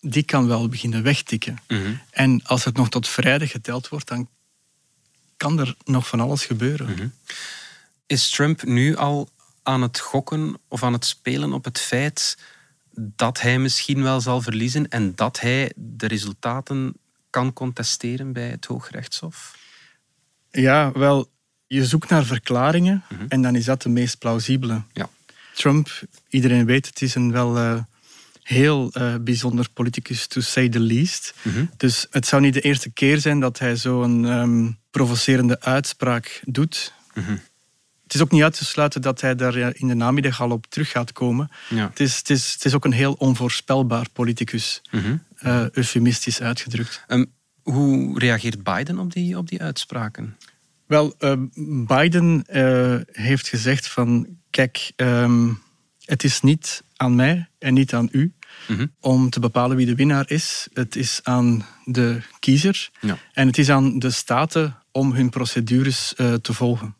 die 0.00 0.22
kan 0.22 0.46
wel 0.46 0.68
beginnen 0.68 1.02
wegtikken. 1.02 1.56
En 2.10 2.40
als 2.44 2.64
het 2.64 2.76
nog 2.76 2.88
tot 2.88 3.08
vrijdag 3.08 3.50
geteld 3.50 3.88
wordt, 3.88 4.08
dan 4.08 4.28
kan 5.36 5.60
er 5.60 5.74
nog 5.84 6.06
van 6.08 6.20
alles 6.20 6.44
gebeuren. 6.44 6.88
Is 8.06 8.30
Trump 8.30 8.62
nu 8.62 8.96
al 8.96 9.28
aan 9.66 9.82
het 9.82 9.98
gokken 9.98 10.58
of 10.68 10.82
aan 10.82 10.92
het 10.92 11.04
spelen 11.04 11.52
op 11.52 11.64
het 11.64 11.78
feit 11.78 12.38
dat 12.94 13.40
hij 13.40 13.58
misschien 13.58 14.02
wel 14.02 14.20
zal 14.20 14.40
verliezen 14.42 14.88
en 14.88 15.14
dat 15.14 15.40
hij 15.40 15.72
de 15.76 16.06
resultaten 16.06 16.94
kan 17.30 17.52
contesteren 17.52 18.32
bij 18.32 18.48
het 18.48 18.64
Hoogrechtshof? 18.64 19.56
Ja, 20.50 20.92
wel, 20.92 21.30
je 21.66 21.86
zoekt 21.86 22.08
naar 22.10 22.24
verklaringen 22.24 23.04
Mhm. 23.08 23.24
en 23.28 23.42
dan 23.42 23.54
is 23.56 23.64
dat 23.64 23.82
de 23.82 23.88
meest 23.88 24.18
plausibele. 24.18 24.82
Ja. 24.92 25.08
Trump, 25.54 25.88
iedereen 26.28 26.64
weet, 26.66 26.86
het 26.86 27.02
is 27.02 27.14
een 27.14 27.32
wel 27.32 27.56
eh, 27.56 27.82
heel 28.42 28.90
eh, 28.92 29.14
bijzonder 29.20 29.70
politicus, 29.70 30.26
to 30.26 30.40
say 30.40 30.68
the 30.68 30.80
least. 30.80 31.34
Mhm. 31.42 31.64
Dus 31.76 32.06
het 32.10 32.26
zou 32.26 32.42
niet 32.42 32.54
de 32.54 32.60
eerste 32.60 32.90
keer 32.90 33.18
zijn 33.20 33.40
dat 33.40 33.58
hij 33.58 33.76
zo'n 33.76 34.26
ehm 34.26 34.70
provocerende 34.90 35.60
uitspraak 35.60 36.42
doet. 36.44 36.92
Mhm. 37.14 37.36
Het 38.06 38.14
is 38.14 38.20
ook 38.20 38.30
niet 38.30 38.42
uit 38.42 38.56
te 38.56 38.64
sluiten 38.64 39.02
dat 39.02 39.20
hij 39.20 39.34
daar 39.34 39.54
eh, 39.54 39.68
in 39.72 39.88
de 39.88 39.94
namiddag 39.94 40.40
al 40.40 40.50
op 40.50 40.66
terug 40.68 40.90
gaat 40.90 41.12
komen. 41.12 41.50
Ja. 41.68 41.88
Het, 41.88 42.00
is, 42.00 42.16
het, 42.16 42.30
is, 42.30 42.52
het 42.52 42.64
is 42.64 42.74
ook 42.74 42.84
een 42.84 42.92
heel 42.92 43.12
onvoorspelbaar 43.12 44.06
politicus, 44.12 44.82
eh, 45.36 45.70
eufemistisch 45.70 46.40
uitgedrukt. 46.40 47.04
Ehm, 47.06 47.24
hoe 47.62 48.18
reageert 48.18 48.62
Biden 48.62 48.98
op 48.98 49.12
die, 49.12 49.38
op 49.38 49.48
die 49.48 49.62
uitspraken? 49.62 50.36
Wel, 50.86 51.14
eh, 51.18 51.32
Biden 51.86 52.44
eh, 52.46 52.96
heeft 53.12 53.48
gezegd 53.48 53.88
van, 53.88 54.26
kijk, 54.50 54.92
ehm, 54.96 55.48
het 56.04 56.24
is 56.24 56.40
niet 56.40 56.82
aan 56.96 57.14
mij 57.14 57.48
en 57.58 57.74
niet 57.74 57.94
aan 57.94 58.08
u 58.12 58.30
Mhm. 58.68 58.86
om 59.00 59.30
te 59.30 59.40
bepalen 59.40 59.76
wie 59.76 59.86
de 59.86 59.94
winnaar 59.94 60.30
is. 60.30 60.68
Het 60.72 60.96
is 60.96 61.20
aan 61.22 61.66
de 61.84 62.20
kiezer 62.38 62.90
Ja. 63.00 63.18
en 63.32 63.46
het 63.46 63.58
is 63.58 63.70
aan 63.70 63.98
de 63.98 64.10
staten 64.10 64.76
om 64.92 65.12
hun 65.12 65.30
procedures 65.30 66.12
te 66.16 66.52
volgen. 66.52 66.94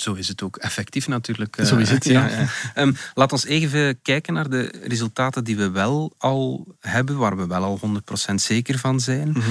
Ja, 0.00 0.10
zo 0.12 0.18
is 0.18 0.28
het 0.28 0.42
ook 0.42 0.56
effectief 0.56 1.08
natuurlijk. 1.08 1.56
Zo 1.62 1.76
is 1.76 1.90
het, 1.90 2.04
ja. 2.16 2.28
Ehm, 2.74 2.92
laat 3.14 3.32
ons 3.32 3.44
even 3.44 4.02
kijken 4.02 4.34
naar 4.34 4.50
de 4.50 4.72
resultaten 4.84 5.44
die 5.44 5.56
we 5.56 5.70
wel 5.70 6.14
al 6.18 6.74
hebben, 6.80 7.16
waar 7.16 7.36
we 7.36 7.46
wel 7.46 7.62
al 7.62 7.80
100% 8.30 8.34
zeker 8.34 8.78
van 8.78 9.00
zijn. 9.00 9.30
Mhm. 9.30 9.50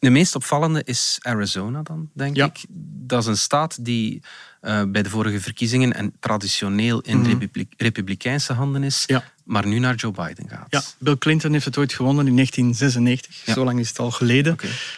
De 0.00 0.10
meest 0.10 0.34
opvallende 0.34 0.82
is 0.84 1.18
Arizona 1.22 1.82
dan, 1.82 2.10
denk 2.14 2.36
Ja. 2.36 2.46
ik. 2.46 2.64
Dat 3.06 3.20
is 3.22 3.26
een 3.26 3.36
staat 3.36 3.84
die 3.84 4.22
eh, 4.60 4.82
bij 4.88 5.02
de 5.02 5.08
vorige 5.10 5.40
verkiezingen 5.40 5.92
en 5.94 6.12
traditioneel 6.20 7.00
in 7.00 7.24
republiek- 7.24 7.72
republikeinse 7.76 8.52
handen 8.52 8.82
is, 8.82 9.04
Mhm. 9.08 9.18
Ja. 9.18 9.24
maar 9.44 9.66
nu 9.66 9.78
naar 9.78 9.94
Joe 9.94 10.12
Biden 10.12 10.48
gaat. 10.48 10.66
Ja, 10.70 10.82
Bill 10.98 11.16
Clinton 11.18 11.52
heeft 11.52 11.64
het 11.64 11.78
ooit 11.78 11.92
gewonnen 11.92 12.26
in 12.26 12.34
1996. 12.34 13.46
Ja. 13.46 13.52
Zo 13.54 13.64
lang 13.64 13.78
is 13.78 13.88
het 13.88 13.98
al 13.98 14.10
geleden. 14.10 14.56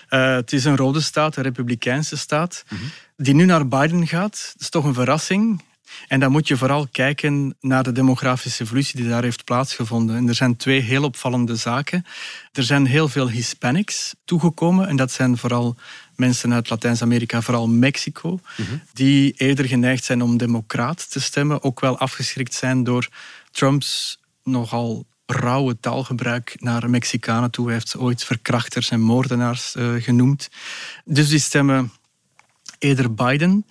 Eh, 0.09 0.35
het 0.35 0.53
is 0.53 0.65
een 0.65 0.77
rode 0.77 1.01
staat, 1.01 1.37
een 1.37 1.43
republikeinse 1.43 2.17
staat, 2.17 2.65
Mhm. 2.69 2.83
die 3.17 3.35
nu 3.35 3.45
naar 3.45 3.69
Biden 3.69 4.07
gaat. 4.07 4.51
Dat 4.53 4.61
is 4.63 4.69
toch 4.69 4.85
een 4.85 4.95
verrassing. 4.95 5.63
En 6.09 6.21
dan 6.21 6.33
moet 6.33 6.49
je 6.49 6.57
vooral 6.57 6.87
kijken 6.93 7.57
naar 7.61 7.83
de 7.83 7.93
demografische 7.93 8.63
evolutie 8.63 8.97
die 8.97 9.09
daar 9.09 9.23
heeft 9.23 9.45
plaatsgevonden. 9.45 10.17
En 10.17 10.29
er 10.29 10.35
zijn 10.35 10.57
twee 10.57 10.81
heel 10.81 11.05
opvallende 11.05 11.57
zaken. 11.57 12.05
Er 12.53 12.63
zijn 12.63 12.87
heel 12.87 13.09
veel 13.09 13.31
Hispanics 13.31 14.15
toegekomen. 14.25 14.89
En 14.89 14.97
dat 14.97 15.13
zijn 15.13 15.39
vooral 15.39 15.77
mensen 16.17 16.53
uit 16.53 16.71
Latijns-Amerika, 16.71 17.43
vooral 17.43 17.69
Mexico, 17.69 18.41
die 18.93 19.33
eerder 19.37 19.65
geneigd 19.65 20.05
zijn 20.05 20.23
om 20.23 20.37
democraat 20.37 21.11
te 21.11 21.21
stemmen. 21.21 21.63
Ook 21.63 21.81
wel 21.81 21.99
afgeschrikt 21.99 22.55
zijn 22.55 22.85
door 22.85 23.09
Trumps 23.51 24.21
nogal 24.43 25.07
rauwe 25.27 25.81
taalgebruik 25.81 26.55
naar 26.59 26.91
Mexicanen 26.91 27.51
toe. 27.51 27.65
Hij 27.65 27.75
heeft 27.75 27.97
ooit 27.97 28.25
verkrachters 28.25 28.91
en 28.91 29.01
moordenaars 29.01 29.75
eh, 29.75 29.93
genoemd. 29.99 30.49
Dus 31.05 31.29
die 31.29 31.39
stemmen 31.39 31.93
eerder 32.83 33.15
Biden. 33.15 33.67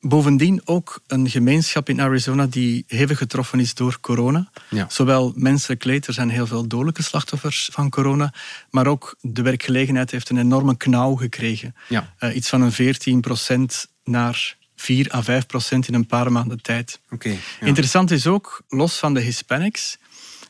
Bovendien 0.00 0.60
ook 0.64 1.00
een 1.06 1.30
gemeenschap 1.30 1.88
in 1.88 2.00
Arizona 2.00 2.46
die 2.46 2.84
hevig 2.86 3.18
getroffen 3.18 3.60
is 3.60 3.74
door 3.74 3.98
corona. 4.00 4.50
Ja. 4.70 4.86
Zowel 4.88 5.32
menselijk 5.36 5.84
leed, 5.84 6.06
er 6.06 6.12
zijn 6.12 6.30
heel 6.30 6.46
veel 6.46 6.66
dodelijke 6.66 7.02
slachtoffers 7.02 7.68
van 7.72 7.90
corona, 7.90 8.32
maar 8.70 8.86
ook 8.86 9.16
de 9.20 9.42
werkgelegenheid 9.42 10.10
heeft 10.10 10.30
een 10.30 10.38
enorme 10.38 10.76
knauw 10.76 11.14
gekregen. 11.14 11.74
Ja. 11.88 12.14
Eh, 12.18 12.36
iets 12.36 12.48
van 12.48 12.62
een 12.62 12.72
14% 12.72 13.86
naar 14.04 14.56
4 14.76 15.14
à 15.14 15.22
5 15.22 15.46
procent 15.46 15.88
in 15.88 15.94
een 15.94 16.06
paar 16.06 16.32
maanden 16.32 16.62
tijd. 16.62 17.00
Ja. 17.20 17.34
Interessant 17.60 18.10
is 18.10 18.26
ook, 18.26 18.62
los 18.68 18.98
van 18.98 19.14
de 19.14 19.20
Hispanics, 19.20 19.98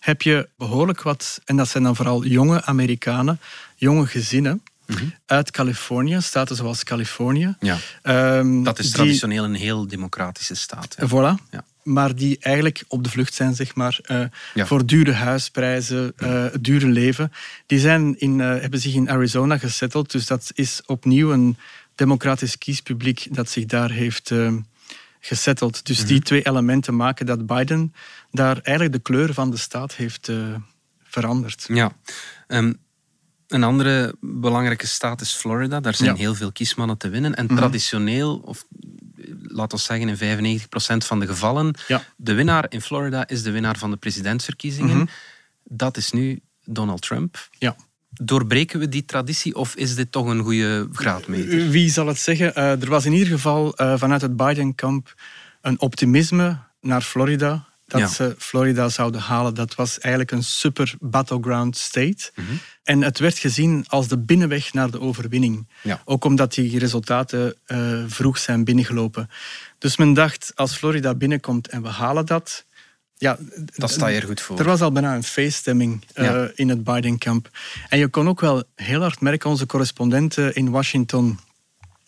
heb 0.00 0.22
je 0.22 0.48
behoorlijk 0.56 1.02
wat, 1.02 1.40
en 1.44 1.56
dat 1.56 1.68
zijn 1.68 1.82
dan 1.82 1.96
vooral 1.96 2.24
jonge 2.24 2.64
Amerikanen, 2.64 3.40
jonge 3.76 4.06
gezinnen 4.06 4.62
uit 5.26 5.50
Californië, 5.50 6.20
staten 6.20 6.56
zoals 6.56 6.84
Californië. 6.84 7.56
Ja. 7.60 7.78
Ehm, 8.02 8.62
Dat 8.62 8.78
is 8.78 8.84
die- 8.84 8.94
traditioneel 8.94 9.44
een 9.44 9.54
heel 9.54 9.86
democratische 9.86 10.54
staat. 10.54 10.96
Ja. 10.98 11.08
Voilà. 11.08 11.50
Ja. 11.50 11.64
maar 11.82 12.14
die 12.14 12.36
eigenlijk 12.40 12.84
op 12.88 13.04
de 13.04 13.10
vlucht 13.10 13.34
zijn, 13.34 13.54
zeg 13.54 13.74
maar, 13.74 13.98
uh, 14.10 14.24
voor 14.66 14.86
dure 14.86 15.12
huisprijzen, 15.12 16.12
uh, 16.18 16.44
dure 16.60 16.86
leven. 16.86 17.32
Die 17.66 17.78
zijn 17.78 18.18
in, 18.18 18.38
uh, 18.38 18.46
hebben 18.46 18.80
zich 18.80 18.94
in 18.94 19.10
Arizona 19.10 19.58
gesetteld, 19.58 20.10
dus 20.10 20.26
dat 20.26 20.50
is 20.54 20.82
opnieuw 20.86 21.32
een 21.32 21.56
democratisch 21.94 22.58
kiespubliek 22.58 23.26
dat 23.30 23.48
zich 23.48 23.64
daar 23.64 23.90
heeft 23.90 24.32
gesetteld. 25.20 25.86
Dus 25.86 26.04
die 26.04 26.16
mhm. 26.16 26.24
twee 26.24 26.42
elementen 26.42 26.96
maken 26.96 27.26
dat 27.26 27.46
Biden 27.46 27.94
daar 28.30 28.58
eigenlijk 28.62 28.96
de 28.96 29.02
kleur 29.02 29.34
van 29.34 29.50
de 29.50 29.56
staat 29.56 29.94
heeft 29.94 30.30
veranderd. 31.02 31.64
Ja. 31.68 31.92
Um, 32.48 32.78
een 33.50 33.62
andere 33.62 34.14
belangrijke 34.20 34.86
staat 34.86 35.20
is 35.20 35.32
Florida. 35.32 35.80
Daar 35.80 35.94
zijn 35.94 36.16
heel 36.16 36.34
veel 36.34 36.52
kiesmannen 36.52 36.96
te 36.96 37.08
winnen. 37.08 37.34
En 37.34 37.44
mhm. 37.44 37.56
traditioneel, 37.56 38.36
of 38.44 38.66
laten 39.42 39.78
we 39.78 39.84
zeggen 39.84 40.08
in 40.08 40.60
95% 40.60 41.06
van 41.06 41.20
de 41.20 41.26
gevallen, 41.26 41.74
ja. 41.88 42.02
de 42.16 42.34
winnaar 42.34 42.66
in 42.68 42.80
Florida 42.80 43.28
is 43.28 43.42
de 43.42 43.50
winnaar 43.50 43.78
van 43.78 43.90
de 43.90 43.96
presidentsverkiezingen. 43.96 44.96
Mhm. 44.96 45.06
Dat 45.64 45.96
is 45.96 46.12
nu 46.12 46.40
Donald 46.64 47.02
Trump. 47.02 47.48
Ja. 47.58 47.76
Doorbreken 48.10 48.78
we 48.78 48.88
die 48.88 49.04
traditie 49.04 49.54
of 49.54 49.74
is 49.74 49.94
dit 49.94 50.12
toch 50.12 50.26
een 50.26 50.42
goede 50.42 50.88
graadmeter? 50.92 51.68
Wie 51.68 51.90
zal 51.90 52.06
het 52.06 52.18
zeggen? 52.18 52.52
Uh, 52.56 52.82
er 52.82 52.88
was 52.88 53.04
in 53.04 53.12
ieder 53.12 53.28
geval 53.28 53.80
uh, 53.80 53.98
vanuit 53.98 54.20
het 54.20 54.36
Biden-kamp 54.36 55.14
een 55.60 55.80
optimisme 55.80 56.58
naar 56.80 57.02
Florida 57.02 57.68
dat 57.90 58.10
ze 58.10 58.34
Florida 58.38 58.88
zouden 58.88 59.20
halen. 59.20 59.54
Dat 59.54 59.74
was 59.74 59.98
eigenlijk 59.98 60.32
een 60.32 60.44
super 60.44 60.94
battleground 61.00 61.76
state. 61.76 62.30
Mhm. 62.34 62.46
En 62.82 63.02
het 63.02 63.18
werd 63.18 63.38
gezien 63.38 63.84
als 63.88 64.08
de 64.08 64.18
binnenweg 64.18 64.72
naar 64.72 64.90
de 64.90 65.00
overwinning. 65.00 65.68
Ja. 65.82 66.02
Ook 66.04 66.24
omdat 66.24 66.54
die 66.54 66.78
resultaten 66.78 67.54
uh, 67.66 68.04
vroeg 68.06 68.38
zijn 68.38 68.64
binnengelopen. 68.64 69.30
Dus 69.78 69.96
men 69.96 70.14
dacht, 70.14 70.52
als 70.54 70.76
Florida 70.76 71.14
binnenkomt 71.14 71.68
en 71.68 71.82
we 71.82 71.88
halen 71.88 72.26
dat... 72.26 72.64
Ja, 73.16 73.38
dat 73.74 73.90
sta 73.90 74.06
je 74.06 74.20
er 74.20 74.26
goed 74.26 74.40
voor. 74.40 74.58
Er 74.58 74.64
was 74.64 74.80
al 74.80 74.92
bijna 74.92 75.14
een 75.14 75.22
feeststemming 75.22 76.04
uh, 76.14 76.44
in 76.54 76.68
het 76.68 76.84
Biden-kamp. 76.84 77.50
En 77.88 77.98
je 77.98 78.08
kon 78.08 78.28
ook 78.28 78.40
wel 78.40 78.62
heel 78.74 79.00
hard 79.00 79.20
merken, 79.20 79.50
onze 79.50 79.66
correspondenten 79.66 80.54
in 80.54 80.70
Washington 80.70 81.38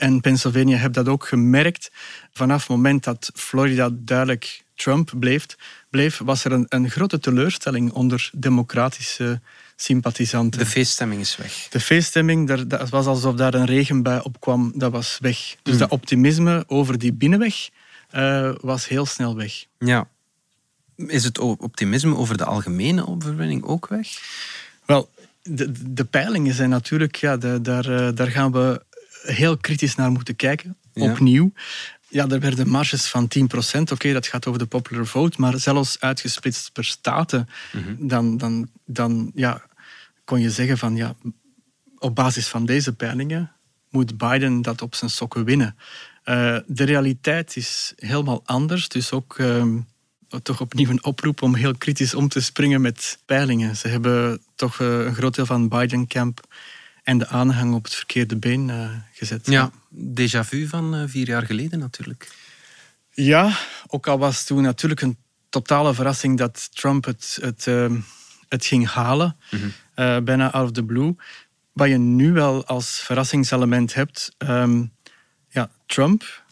en 0.03 0.21
Pennsylvania 0.21 0.77
hebben 0.77 1.05
dat 1.05 1.13
ook 1.13 1.27
gemerkt. 1.27 1.91
Vanaf 2.33 2.61
het 2.61 2.69
moment 2.69 3.05
dat 3.05 3.31
Florida 3.35 3.91
duidelijk 3.93 4.63
Trump 4.75 5.13
bleef, 5.15 5.47
bleef 5.91 6.19
was 6.19 6.45
er 6.45 6.53
een, 6.53 6.67
een 6.69 6.91
grote 6.91 7.19
teleurstelling 7.19 7.93
onder 7.93 8.31
democratische 8.33 9.41
sympathisanten. 9.77 10.59
De 10.61 10.67
feeststemming 10.67 11.21
is 11.21 11.37
weg. 11.37 11.67
De 11.71 11.81
feeststemming, 11.81 12.67
dat 12.67 12.89
was 12.89 13.07
alsof 13.07 13.35
daar 13.35 13.55
een 13.55 13.67
regenbui 13.67 14.21
op 14.23 14.41
kwam, 14.41 14.73
dat 14.75 14.93
was 14.93 15.19
weg. 15.21 15.57
Dus 15.63 15.73
mm. 15.73 15.79
dat 15.79 15.91
optimisme 15.91 16.65
over 16.67 16.99
die 16.99 17.13
binnenweg 17.13 17.69
uh, 18.15 18.53
was 18.61 18.89
heel 18.89 19.07
snel 19.07 19.37
weg. 19.37 19.65
Ja. 19.79 20.09
Is 20.97 21.25
het 21.25 21.39
optimisme 21.39 22.17
over 22.17 22.37
de 22.37 22.45
algemene 22.45 23.07
overwinning 23.07 23.65
ook 23.65 23.89
weg? 23.89 24.09
Wel, 24.85 25.11
de, 25.43 25.93
de 25.93 26.05
peilingen 26.05 26.55
zijn 26.55 26.71
natuurlijk, 26.71 27.17
ja, 27.17 27.37
de, 27.37 27.61
daar, 27.61 27.89
uh, 27.89 28.09
daar 28.15 28.31
gaan 28.31 28.53
we 28.53 28.83
heel 29.23 29.57
kritisch 29.57 29.95
naar 29.95 30.11
moeten 30.11 30.37
kijken. 30.37 30.77
Opnieuw. 30.95 31.53
Ja, 32.09 32.29
er 32.29 32.41
werden 32.41 32.69
marges 32.69 33.07
van 33.07 33.31
10%. 33.79 33.81
Oké, 33.93 34.13
dat 34.13 34.27
gaat 34.27 34.47
over 34.47 34.59
de 34.59 34.67
popular 34.67 35.07
vote. 35.07 35.41
Maar 35.41 35.59
zelfs 35.59 36.01
uitgesplitst 36.01 36.73
per 36.73 36.85
staten, 36.85 37.49
mhm. 37.73 37.95
dan, 37.99 38.37
dan, 38.37 38.71
dan 38.85 39.31
ja, 39.35 39.63
kon 40.25 40.41
je 40.41 40.51
zeggen 40.51 40.79
van 40.79 40.97
ja, 40.97 41.15
op 41.99 42.15
basis 42.15 42.49
van 42.49 42.67
deze 42.67 42.93
peilingen 42.93 43.53
moet 43.91 44.19
Biden 44.19 44.63
dat 44.63 44.83
op 44.83 44.95
zijn 44.95 45.11
sokken 45.11 45.45
winnen. 45.45 45.77
Uh, 46.25 46.59
de 46.67 46.85
realiteit 46.85 47.57
is 47.57 47.93
helemaal 47.97 48.43
anders. 48.45 48.89
Dus 48.89 49.13
ook 49.13 49.39
uh, 49.39 49.65
toch 50.43 50.61
opnieuw 50.61 50.89
een 50.89 51.05
oproep 51.05 51.43
om 51.43 51.55
heel 51.55 51.77
kritisch 51.77 52.15
om 52.15 52.29
te 52.29 52.41
springen 52.41 52.81
met 52.81 53.19
peilingen. 53.27 53.77
Ze 53.77 53.89
hebben 53.89 54.43
toch 54.55 54.79
uh, 54.79 55.05
een 55.05 55.15
groot 55.15 55.35
deel 55.35 55.47
van 55.47 55.69
Biden-camp 55.69 56.41
en 57.03 57.19
de 57.19 57.29
aanhang 57.29 57.75
op 57.75 57.85
het 57.85 57.95
verkeerde 57.95 58.37
been 58.37 58.69
uh, 58.69 58.91
gezet. 59.13 59.47
Ja, 59.47 59.71
déjà 59.95 60.41
vu 60.45 60.69
van 60.69 60.95
uh, 60.95 61.03
vier 61.07 61.27
jaar 61.27 61.47
geleden 61.47 61.79
natuurlijk. 61.79 62.37
Ja, 63.11 63.59
ook 63.87 64.07
al 64.07 64.19
was 64.19 64.45
toen 64.45 64.63
natuurlijk 64.63 65.01
een 65.01 65.17
totale 65.49 65.95
verrassing 65.95 66.39
dat 66.39 66.69
Trump 66.77 67.05
het, 67.05 67.39
het, 67.41 67.67
uh, 67.67 67.93
het 68.49 68.67
ging 68.67 68.89
halen, 68.89 69.37
mm 69.51 69.59
-hmm. 69.95 70.25
bijna 70.25 70.51
out 70.51 70.65
of 70.65 70.73
the 70.73 70.85
blue. 70.85 71.15
Wat 71.73 71.89
je 71.89 71.99
nu 71.99 72.33
wel 72.33 72.67
als 72.67 73.01
verrassingselement 73.01 73.95
hebt, 73.95 74.35
um, 74.39 74.93
ja, 75.49 75.71
Trump. 75.87 76.45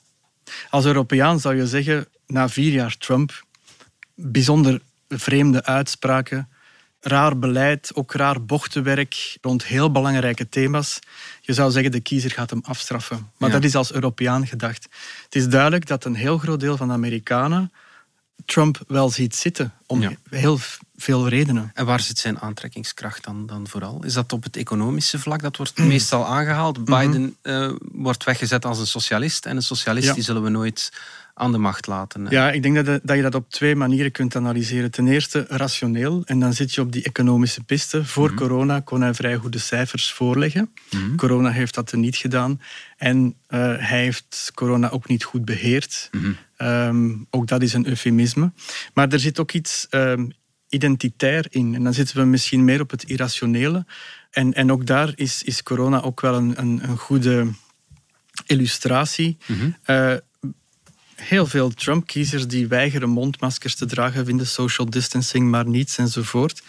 Als 0.70 0.84
Europeaan 0.84 1.40
zou 1.40 1.56
je 1.56 1.66
zeggen, 1.66 2.06
na 2.26 2.48
vier 2.48 2.72
jaar 2.72 2.96
Trump, 2.96 3.44
bijzonder 4.14 4.80
vreemde 5.08 5.64
uitspraken, 5.64 6.48
raar 7.00 7.38
beleid, 7.38 7.90
ook 7.94 8.12
raar 8.12 8.44
bochtenwerk 8.44 9.38
rond 9.40 9.64
heel 9.64 9.90
belangrijke 9.90 10.48
thema's. 10.48 10.98
Je 11.40 11.52
zou 11.52 11.70
zeggen, 11.70 11.92
de 11.92 12.00
kiezer 12.00 12.30
gaat 12.30 12.50
hem 12.50 12.60
afstraffen. 12.62 13.30
Maar 13.36 13.50
dat 13.50 13.64
is 13.64 13.74
als 13.74 13.92
Europeaan 13.92 14.46
gedacht. 14.46 14.88
Het 15.24 15.34
is 15.34 15.48
duidelijk 15.48 15.86
dat 15.86 16.04
een 16.04 16.14
heel 16.14 16.38
groot 16.38 16.60
deel 16.60 16.76
van 16.76 16.88
de 16.88 16.94
Amerikanen 16.94 17.72
Trump 18.44 18.80
wel 18.86 19.10
ziet 19.10 19.36
zitten, 19.36 19.72
om 19.86 20.16
heel 20.30 20.58
veel 20.96 21.28
redenen. 21.28 21.70
En 21.74 21.86
waar 21.86 22.00
zit 22.00 22.18
zijn 22.18 22.40
aantrekkingskracht 22.40 23.24
dan, 23.24 23.46
dan 23.46 23.68
vooral? 23.68 24.04
Is 24.04 24.12
dat 24.12 24.32
op 24.32 24.42
het 24.42 24.56
economische 24.56 25.18
vlak? 25.18 25.42
Dat 25.42 25.56
wordt 25.56 25.78
meestal 25.78 26.26
aangehaald. 26.26 26.78
Mhm. 26.78 26.98
Biden 26.98 27.36
uh, 27.42 27.72
wordt 27.92 28.24
weggezet 28.24 28.64
als 28.64 28.78
een 28.78 28.86
socialist. 28.86 29.46
En 29.46 29.56
een 29.56 29.62
socialist 29.62 30.14
die 30.14 30.22
zullen 30.22 30.42
we 30.42 30.48
nooit 30.48 30.92
aan 31.40 31.52
de 31.52 31.58
macht 31.58 31.86
laten. 31.86 32.26
Ja, 32.30 32.50
ik 32.50 32.62
denk 32.62 32.84
dat, 32.84 33.00
dat 33.02 33.16
je 33.16 33.22
dat 33.22 33.34
op 33.34 33.50
twee 33.50 33.76
manieren 33.76 34.12
kunt 34.12 34.36
analyseren. 34.36 34.90
Ten 34.90 35.08
eerste 35.08 35.46
rationeel, 35.48 36.22
en 36.24 36.38
dan 36.38 36.52
zit 36.52 36.74
je 36.74 36.80
op 36.80 36.92
die 36.92 37.02
economische 37.02 37.62
piste. 37.64 38.04
Voor 38.04 38.28
mhm. 38.28 38.36
corona 38.36 38.80
kon 38.80 39.00
hij 39.00 39.14
vrij 39.14 39.36
goede 39.36 39.58
cijfers 39.58 40.12
voorleggen. 40.12 40.70
Mhm. 40.90 41.16
Corona 41.16 41.50
heeft 41.50 41.74
dat 41.74 41.92
er 41.92 41.98
niet 41.98 42.16
gedaan. 42.16 42.60
En 42.96 43.24
uh, 43.48 43.58
hij 43.78 44.02
heeft 44.02 44.50
corona 44.54 44.90
ook 44.90 45.08
niet 45.08 45.24
goed 45.24 45.44
beheerd. 45.44 46.08
Mhm. 46.12 46.32
Ehm, 46.56 47.10
ook 47.30 47.46
dat 47.46 47.62
is 47.62 47.72
een 47.72 47.86
eufemisme. 47.86 48.52
Maar 48.94 49.08
er 49.08 49.20
zit 49.20 49.40
ook 49.40 49.52
iets 49.52 49.86
um, 49.90 50.32
identitair 50.68 51.46
in. 51.48 51.74
En 51.74 51.82
dan 51.82 51.94
zitten 51.94 52.16
we 52.16 52.24
misschien 52.24 52.64
meer 52.64 52.80
op 52.80 52.90
het 52.90 53.04
irrationele. 53.04 53.86
En, 54.30 54.54
en 54.54 54.72
ook 54.72 54.86
daar 54.86 55.12
is, 55.14 55.42
is 55.42 55.62
corona 55.62 56.02
ook 56.02 56.20
wel 56.20 56.34
een, 56.34 56.60
een, 56.60 56.80
een 56.82 56.98
goede 56.98 57.46
illustratie. 58.46 59.36
Mm 59.46 59.76
heel 61.20 61.46
veel 61.46 61.70
Trump-kiezers 61.70 62.46
die 62.46 62.68
weigeren 62.68 63.08
mondmaskers 63.08 63.74
te 63.74 63.86
dragen, 63.86 64.24
vinden 64.24 64.46
social 64.46 64.90
distancing 64.90 65.50
maar 65.50 65.66
niets 65.66 65.98
enzovoort. 65.98 66.62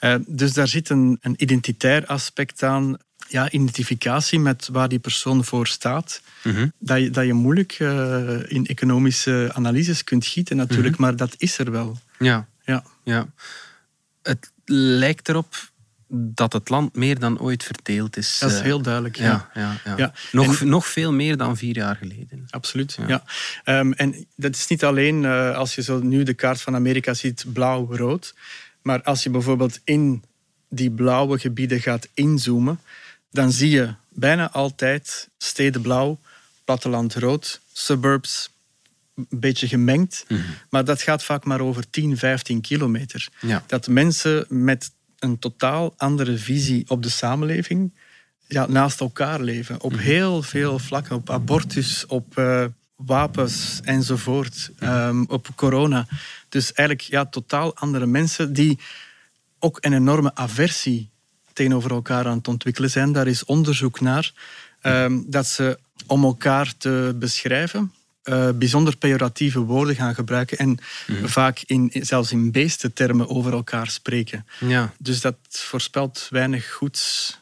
Uh, 0.00 0.14
dus 0.26 0.52
daar 0.52 0.68
zit 0.68 0.88
een, 0.88 1.18
een 1.20 1.34
identitair 1.36 2.06
aspect 2.06 2.62
aan. 2.62 2.96
Ja, 3.28 3.50
identificatie 3.50 4.40
met 4.40 4.68
waar 4.72 4.88
die 4.88 4.98
persoon 4.98 5.44
voor 5.44 5.66
staat. 5.66 6.20
Mhm. 6.42 6.68
dat, 6.78 6.98
je, 6.98 7.10
dat 7.10 7.26
je 7.26 7.32
moeilijk 7.32 7.78
uh, 7.78 8.50
in 8.50 8.66
economische 8.66 9.50
analyses 9.54 10.04
kunt 10.04 10.26
gieten 10.26 10.56
natuurlijk, 10.56 10.94
mhm. 10.94 11.02
maar 11.02 11.16
dat 11.16 11.34
is 11.36 11.58
er 11.58 11.70
wel. 11.70 11.98
Ja. 12.18 12.48
Ja. 12.64 12.84
ja. 13.04 13.26
Het 14.22 14.52
lijkt 14.64 15.28
erop 15.28 15.54
dat 16.08 16.52
het 16.52 16.68
land 16.68 16.96
meer 16.96 17.18
dan 17.18 17.40
ooit 17.40 17.62
verdeeld 17.62 18.16
is. 18.16 18.38
Dat 18.38 18.50
is 18.50 18.56
eh, 18.56 18.62
heel 18.62 18.82
duidelijk. 18.82 19.16
Ja. 19.16 19.50
ja, 19.54 19.76
ja, 19.84 19.96
ja. 19.96 20.12
Nog, 20.32 20.60
nog 20.60 20.86
veel 20.86 21.12
meer 21.12 21.36
dan 21.36 21.56
vier 21.56 21.74
jaar 21.74 21.96
geleden. 21.96 22.44
Absoluut, 22.50 22.98
ja. 23.06 23.24
Um, 23.64 23.92
en 23.92 24.26
dat 24.36 24.54
is 24.54 24.66
niet 24.66 24.84
alleen 24.84 25.22
uh, 25.22 25.56
als 25.56 25.74
je 25.74 25.82
zo 25.82 25.98
nu 25.98 26.22
de 26.22 26.34
kaart 26.34 26.60
van 26.60 26.74
Amerika 26.74 27.14
ziet, 27.14 27.44
blauw-rood. 27.52 28.34
Maar 28.82 29.02
als 29.02 29.22
je 29.22 29.30
bijvoorbeeld 29.30 29.80
in 29.84 30.24
die 30.68 30.90
blauwe 30.90 31.38
gebieden 31.38 31.80
gaat 31.80 32.08
inzoomen, 32.14 32.80
dan 33.30 33.52
zie 33.52 33.70
je 33.70 33.94
bijna 34.08 34.50
altijd 34.50 35.28
steden 35.38 35.82
blauw, 35.82 36.18
platteland 36.64 37.14
rood, 37.14 37.60
suburbs 37.72 38.50
een 39.14 39.26
beetje 39.30 39.68
gemengd. 39.68 40.24
Mhm. 40.28 40.40
Maar 40.70 40.84
dat 40.84 41.02
gaat 41.02 41.24
vaak 41.24 41.44
maar 41.44 41.60
over 41.60 41.90
10, 41.90 42.16
15 42.16 42.60
kilometer. 42.60 43.28
Dat 43.66 43.88
mensen 43.88 44.46
met 44.48 44.90
een 45.18 45.38
totaal 45.38 45.94
andere 45.96 46.38
visie 46.38 46.84
op 46.88 47.02
de 47.02 47.08
samenleving 47.08 47.92
ja, 48.48 48.66
naast 48.66 49.00
elkaar 49.00 49.40
leven. 49.40 49.80
Op 49.80 49.92
mhm. 49.92 50.00
heel 50.00 50.42
veel 50.42 50.78
vlakken. 50.78 51.16
Op 51.16 51.30
abortus, 51.30 52.06
op 52.06 52.38
uh, 52.38 52.64
wapens 52.96 53.80
enzovoort. 53.84 54.70
Um, 54.82 55.24
op 55.28 55.48
corona. 55.54 56.06
Dus 56.48 56.72
eigenlijk 56.72 57.08
ja, 57.08 57.26
totaal 57.26 57.76
andere 57.76 58.06
mensen 58.06 58.52
die 58.52 58.78
ook 59.58 59.78
een 59.80 59.92
enorme 59.92 60.34
aversie 60.34 61.10
tegenover 61.52 61.90
elkaar 61.90 62.26
aan 62.26 62.36
het 62.36 62.48
ontwikkelen 62.48 62.90
zijn. 62.90 63.12
Daar 63.12 63.26
is 63.26 63.44
onderzoek 63.44 64.00
naar. 64.00 64.32
Um, 64.82 65.24
dat 65.28 65.46
ze 65.46 65.78
om 66.06 66.24
elkaar 66.24 66.76
te 66.76 67.16
beschrijven 67.18 67.92
uh, 68.28 68.48
bijzonder 68.54 68.96
pejoratieve 68.96 69.60
woorden 69.60 69.94
gaan 69.94 70.14
gebruiken 70.14 70.58
en 70.58 70.78
mhm. 71.06 71.26
vaak 71.26 71.62
in, 71.66 71.90
zelfs 71.92 72.32
in 72.32 72.52
beestentermen 72.52 73.28
over 73.28 73.52
elkaar 73.52 73.90
spreken. 73.90 74.46
Ja. 74.60 74.92
Dus 74.98 75.20
dat 75.20 75.36
voorspelt 75.48 76.26
weinig 76.30 76.72
goeds 76.72 77.34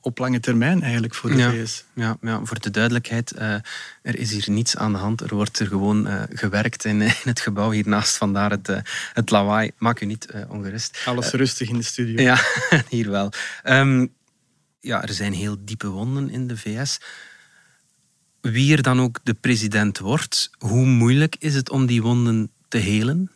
op 0.00 0.18
lange 0.18 0.40
termijn 0.40 0.82
eigenlijk 0.82 1.14
voor 1.14 1.30
de 1.30 1.36
ja, 1.36 1.50
VS. 1.50 1.84
Ja, 1.94 2.16
ja, 2.20 2.40
voor 2.44 2.60
de 2.60 2.70
duidelijkheid, 2.70 3.32
uh, 3.38 3.54
er 4.02 4.18
is 4.18 4.30
hier 4.30 4.44
niets 4.50 4.76
aan 4.76 4.92
de 4.92 4.98
hand. 4.98 5.20
Er 5.20 5.34
wordt 5.34 5.58
er 5.58 5.66
gewoon 5.66 6.06
uh, 6.06 6.22
gewerkt 6.30 6.84
in, 6.84 7.02
in, 7.02 7.12
het 7.22 7.40
gebouw 7.40 7.70
hiernaast. 7.70 8.16
Vandaar 8.16 8.50
het, 8.50 8.68
uh, 8.68 8.78
het 9.12 9.30
lawaai. 9.30 9.70
Maak 9.78 10.00
u 10.00 10.06
niet 10.06 10.26
ongerust. 10.48 11.02
Alles 11.04 11.30
rustig 11.30 11.68
in 11.68 11.76
de 11.76 11.84
studio. 11.84 12.22
Ja, 12.22 12.38
hier 12.88 13.10
wel. 13.10 13.32
Um, 13.64 14.12
ja, 14.80 15.02
er 15.02 15.12
zijn 15.12 15.32
heel 15.32 15.56
diepe 15.60 15.88
wonden 15.88 16.30
in 16.30 16.46
de 16.46 16.56
VS. 16.56 16.98
Wie 18.52 18.76
er 18.76 18.82
dan 18.82 19.00
ook 19.00 19.18
de 19.22 19.34
president 19.34 19.98
wordt, 19.98 20.50
hoe 20.58 20.86
moeilijk 20.86 21.36
is 21.38 21.54
het 21.54 21.70
om 21.70 21.86
die 21.86 22.02
wonden 22.02 22.50
te 22.68 22.78
helen? 22.78 23.30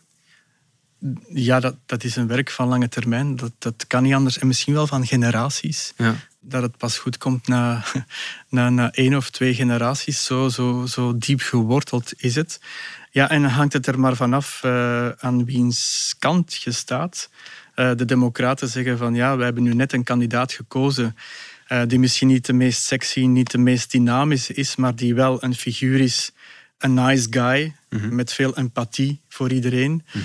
Ja, 1.33 1.59
dat, 1.59 1.75
dat 1.85 2.03
is 2.03 2.15
een 2.15 2.27
werk 2.27 2.51
van 2.51 2.67
lange 2.67 2.89
termijn. 2.89 3.35
Dat, 3.35 3.51
dat 3.57 3.87
kan 3.87 4.03
niet 4.03 4.13
anders. 4.13 4.37
En 4.37 4.47
misschien 4.47 4.73
wel 4.73 4.87
van 4.87 5.05
generaties. 5.05 5.93
Ja. 5.97 6.15
Dat 6.39 6.61
het 6.61 6.77
pas 6.77 6.97
goed 6.97 7.17
komt 7.17 7.47
na, 7.47 7.83
na, 8.49 8.69
na 8.69 8.91
één 8.91 9.15
of 9.15 9.29
twee 9.29 9.53
generaties. 9.53 10.25
Zo, 10.25 10.49
zo, 10.49 10.85
zo 10.85 11.17
diep 11.17 11.41
geworteld 11.41 12.13
is 12.17 12.35
het. 12.35 12.61
Ja, 13.11 13.29
en 13.29 13.41
dan 13.41 13.51
hangt 13.51 13.73
het 13.73 13.87
er 13.87 13.99
maar 13.99 14.15
vanaf 14.15 14.61
uh, 14.65 15.09
aan 15.09 15.45
wiens 15.45 16.15
kant 16.19 16.55
je 16.55 16.71
staat. 16.71 17.29
Uh, 17.75 17.91
de 17.95 18.05
democraten 18.05 18.67
zeggen 18.67 18.97
van 18.97 19.15
ja, 19.15 19.37
we 19.37 19.43
hebben 19.43 19.63
nu 19.63 19.73
net 19.73 19.93
een 19.93 20.03
kandidaat 20.03 20.51
gekozen 20.51 21.15
uh, 21.69 21.81
die 21.87 21.99
misschien 21.99 22.27
niet 22.27 22.45
de 22.45 22.53
meest 22.53 22.83
sexy, 22.83 23.19
niet 23.19 23.51
de 23.51 23.57
meest 23.57 23.91
dynamisch 23.91 24.49
is, 24.49 24.75
maar 24.75 24.95
die 24.95 25.15
wel 25.15 25.43
een 25.43 25.55
figuur 25.55 25.99
is 25.99 26.31
een 26.77 26.93
nice 26.93 27.27
guy 27.29 27.75
mhm. 27.89 28.15
met 28.15 28.33
veel 28.33 28.57
empathie 28.57 29.21
voor 29.29 29.51
iedereen. 29.51 30.03
Mm 30.13 30.23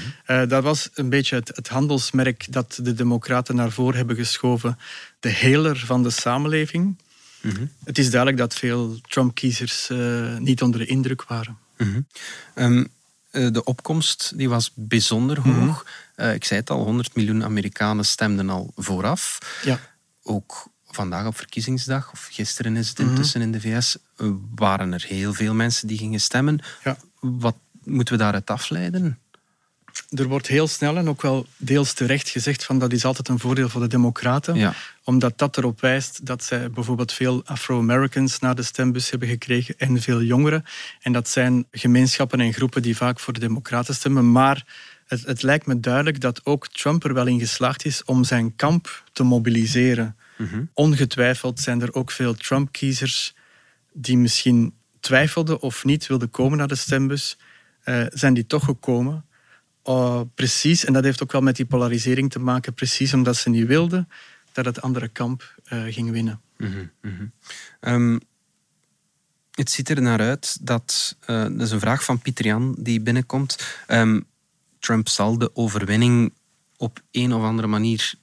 dat 0.49 0.63
was 0.63 0.91
een 0.95 1.09
beetje 1.09 1.37
het, 1.37 1.49
het, 1.55 1.69
handelsmerk 1.69 2.53
dat 2.53 2.79
de 2.83 2.95
Democraten 2.95 3.57
naar 3.57 3.71
voren 3.71 3.97
hebben 3.97 4.17
geschoven. 4.17 4.79
De 5.21 5.29
heler 5.29 5.77
van 5.77 6.03
de 6.03 6.11
samenleving. 6.11 6.99
Mhm. 7.41 7.67
Het 7.85 7.99
is 7.99 8.11
duidelijk 8.11 8.41
dat 8.41 8.55
veel 8.55 8.99
Trump-kiezers 9.09 9.89
uh, 9.91 10.37
niet 10.37 10.63
onder 10.63 10.81
de 10.81 10.87
indruk 10.87 11.23
waren. 11.23 11.59
Mhm. 11.77 12.01
Ehm, 12.55 12.85
de 13.31 13.65
opkomst 13.65 14.33
die 14.37 14.49
was 14.49 14.71
bijzonder 14.75 15.41
hoog. 15.41 15.87
ik 16.17 16.45
zei 16.45 16.61
het 16.61 16.71
al, 16.71 16.85
100 16.85 17.15
miljoen 17.15 17.45
Amerikanen 17.45 18.05
stemden 18.05 18.51
al 18.51 18.73
vooraf. 18.77 19.39
Ja. 19.65 19.81
Ook 20.23 20.73
vandaag 20.95 21.27
op 21.27 21.37
verkiezingsdag, 21.37 22.13
of 22.13 22.29
gisteren 22.31 22.77
is 22.77 22.89
het 22.89 22.99
mhm. 22.99 23.09
intussen 23.09 23.41
in 23.41 23.53
de 23.53 23.61
VS, 23.61 23.97
waren 24.55 24.93
er 24.93 25.05
heel 25.09 25.35
veel 25.35 25.55
mensen 25.55 25.89
die 25.89 25.99
gingen 25.99 26.21
stemmen. 26.21 26.61
Ja. 26.85 26.97
Wat 27.21 27.57
moeten 27.85 28.15
we 28.15 28.23
daaruit 28.23 28.51
afleiden? 28.51 29.19
Er 30.11 30.29
wordt 30.29 30.47
heel 30.47 30.69
snel 30.69 30.97
en 30.97 31.09
ook 31.09 31.23
wel 31.23 31.47
deels 31.57 31.93
terecht 31.93 32.29
gezegd 32.29 32.65
van 32.65 32.79
dat 32.79 32.93
is 32.93 33.05
altijd 33.05 33.29
een 33.29 33.39
voordeel 33.39 33.69
voor 33.69 33.81
de 33.81 33.87
democraten. 33.87 34.55
Ja. 34.55 34.75
Omdat 35.05 35.39
dat 35.39 35.57
erop 35.57 35.81
wijst 35.81 36.27
dat 36.27 36.45
zij 36.45 36.71
bijvoorbeeld 36.71 37.13
veel 37.13 37.43
Afro-Americans 37.45 38.39
naar 38.39 38.55
de 38.55 38.63
stembus 38.63 39.11
hebben 39.11 39.29
gekregen 39.29 39.75
en 39.79 40.03
veel 40.03 40.23
jongeren. 40.23 40.65
En 41.01 41.13
dat 41.13 41.29
zijn 41.29 41.67
gemeenschappen 41.71 42.41
en 42.41 42.53
groepen 42.53 42.83
die 42.83 42.97
vaak 42.97 43.21
voor 43.21 43.33
de 43.33 43.41
democraten 43.41 43.95
stemmen. 43.95 44.33
Maar 44.33 44.65
het, 45.07 45.27
het 45.27 45.43
lijkt 45.43 45.67
me 45.67 45.81
duidelijk 45.81 46.21
dat 46.21 46.41
ook 46.45 46.69
Trump 46.69 47.05
er 47.05 47.15
wel 47.15 47.27
in 47.27 47.39
geslaagd 47.39 47.85
is 47.85 48.05
om 48.05 48.25
zijn 48.25 48.57
kamp 48.57 49.05
te 49.13 49.23
mobiliseren. 49.23 50.17
Mhm. 50.37 50.65
Ongetwijfeld 50.73 51.61
zijn 51.61 51.83
er 51.83 51.95
ook 51.95 52.11
veel 52.11 52.35
Trump-kiezers 52.35 53.35
die 53.93 54.17
misschien 54.17 54.75
twijfelden 55.01 55.61
of 55.61 55.85
niet 55.85 56.07
wilden 56.07 56.31
komen 56.31 56.59
naar 56.59 56.69
de 56.69 56.75
stembus. 56.75 57.39
Uh, 57.85 58.07
zijn 58.09 58.35
die 58.35 58.47
toch 58.47 58.65
gekomen? 58.65 59.25
Uh, 59.85 60.21
precies, 60.35 60.85
en 60.85 60.93
dat 60.93 61.05
heeft 61.05 61.23
ook 61.23 61.33
wel 61.33 61.41
met 61.41 61.57
die 61.57 61.67
polarisering 61.67 62.31
te 62.31 62.39
maken, 62.39 62.75
precies 62.75 63.15
omdat 63.15 63.37
ze 63.37 63.49
niet 63.49 63.67
wilden 63.67 64.09
dat 64.53 64.65
het 64.65 64.81
andere 64.81 65.09
kamp 65.09 65.55
uh, 65.73 65.83
ging 65.93 66.11
winnen. 66.11 66.41
Mm 66.57 66.91
-hmm. 67.01 67.33
um, 67.81 68.21
het 69.51 69.71
ziet 69.71 69.89
er 69.89 70.03
naar 70.03 70.21
uit 70.21 70.67
dat, 70.67 71.17
dat 71.27 71.61
is 71.61 71.71
een 71.71 71.81
vraag 71.81 72.05
van 72.05 72.19
Pieter 72.19 72.45
Jan 72.45 72.77
die 72.79 73.01
binnenkomt. 73.01 73.79
Um, 73.89 74.27
Trump 74.79 75.09
zal 75.09 75.39
de 75.39 75.57
overwinning 75.57 76.33
op 76.77 77.01
een 77.11 77.33
of 77.35 77.43
andere 77.43 77.69
manier 77.69 78.15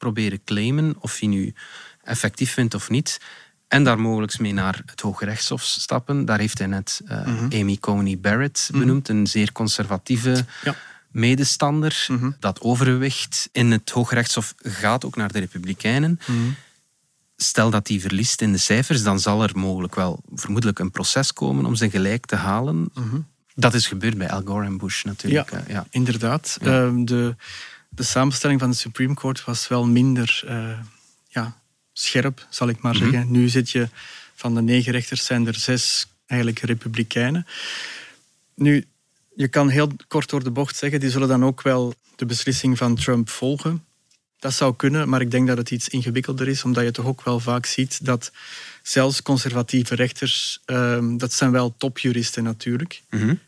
proberen 0.00 0.44
claimen, 0.44 0.94
of 0.98 1.18
hij 1.18 1.28
nu 1.28 1.54
effectief 2.02 2.52
vindt 2.52 2.74
of 2.74 2.90
niet. 2.90 3.20
En 3.68 3.84
daar 3.84 4.00
mogelijk 4.00 4.38
mee 4.38 4.52
naar 4.52 4.82
het 4.86 5.00
Hoge 5.00 5.24
Rechtshof 5.24 5.62
stappen. 5.62 6.24
Daar 6.24 6.38
heeft 6.38 6.58
hij 6.58 6.66
net 6.66 7.00
uh, 7.04 7.60
Amy 7.60 7.76
Coney 7.80 8.18
Barrett 8.18 8.68
mhm. 8.70 8.80
benoemd, 8.80 9.08
een 9.08 9.26
zeer 9.26 9.52
conservatieve 9.52 10.44
ja. 10.64 10.74
medestander. 11.10 12.06
Mhm. 12.08 12.30
Dat 12.38 12.60
overwicht 12.60 13.48
in 13.52 13.70
het 13.70 13.90
Hoge 13.90 14.14
Rechtshof 14.14 14.54
gaat 14.58 15.04
ook 15.04 15.16
naar 15.16 15.32
de 15.32 15.38
Republikeinen. 15.38 16.20
Stel 17.36 17.70
dat 17.70 17.88
hij 17.88 18.00
verliest 18.00 18.40
in 18.40 18.52
de 18.52 18.58
cijfers, 18.58 19.02
dan 19.02 19.20
zal 19.20 19.42
er 19.42 19.58
mogelijk 19.58 19.94
wel 19.94 20.22
vermoedelijk 20.34 20.78
een 20.78 20.90
proces 20.90 21.32
komen 21.32 21.64
om 21.64 21.74
zijn 21.74 21.90
gelijk 21.90 22.26
te 22.26 22.36
halen. 22.36 22.92
Dat 23.54 23.74
is 23.74 23.86
gebeurd 23.86 24.18
bij 24.18 24.30
Al 24.30 24.42
Gore 24.44 24.64
en 24.64 24.78
Bush 24.78 25.04
natuurlijk. 25.04 25.50
Ja, 25.50 25.64
ja. 25.68 25.86
inderdaad. 25.90 26.58
Ehm, 26.62 27.04
de, 27.04 27.36
de 27.90 28.02
samenstelling 28.02 28.60
van 28.60 28.70
de 28.70 28.76
Supreme 28.76 29.14
Court 29.14 29.44
was 29.44 29.68
wel 29.68 29.86
minder 29.86 30.42
uh, 30.46 30.78
ja, 31.28 31.60
scherp, 31.92 32.46
zal 32.50 32.68
ik 32.68 32.80
maar 32.80 32.94
mhm. 32.94 33.02
zeggen. 33.02 33.30
Nu 33.30 33.48
zit 33.48 33.70
je 33.70 33.88
van 34.34 34.54
de 34.54 34.62
negen 34.62 34.92
rechters 34.92 35.24
zijn 35.24 35.46
er 35.46 35.54
zes 35.54 36.06
eigenlijk 36.26 36.60
republikeinen. 36.60 37.46
Nu, 38.54 38.84
je 39.34 39.48
kan 39.48 39.68
heel 39.68 39.90
kort 40.08 40.28
door 40.28 40.44
de 40.44 40.50
bocht 40.50 40.76
zeggen, 40.76 41.00
die 41.00 41.10
zullen 41.10 41.28
dan 41.28 41.44
ook 41.44 41.62
wel 41.62 41.94
de 42.16 42.26
beslissing 42.26 42.78
van 42.78 42.94
Trump 42.94 43.28
volgen. 43.28 43.84
Dat 44.38 44.52
zou 44.52 44.76
kunnen, 44.76 45.08
maar 45.08 45.20
ik 45.20 45.30
denk 45.30 45.46
dat 45.46 45.56
het 45.56 45.70
iets 45.70 45.88
ingewikkelder 45.88 46.48
is, 46.48 46.64
omdat 46.64 46.84
je 46.84 46.90
toch 46.90 47.06
ook 47.06 47.22
wel 47.22 47.40
vaak 47.40 47.66
ziet 47.66 48.04
dat 48.04 48.32
zelfs 48.82 49.22
conservatieve 49.22 49.94
rechters, 49.94 50.60
uh, 50.66 50.98
dat 51.16 51.32
zijn 51.32 51.50
wel 51.50 51.74
topjuristen 51.76 52.44
natuurlijk, 52.44 53.02
mm 53.10 53.38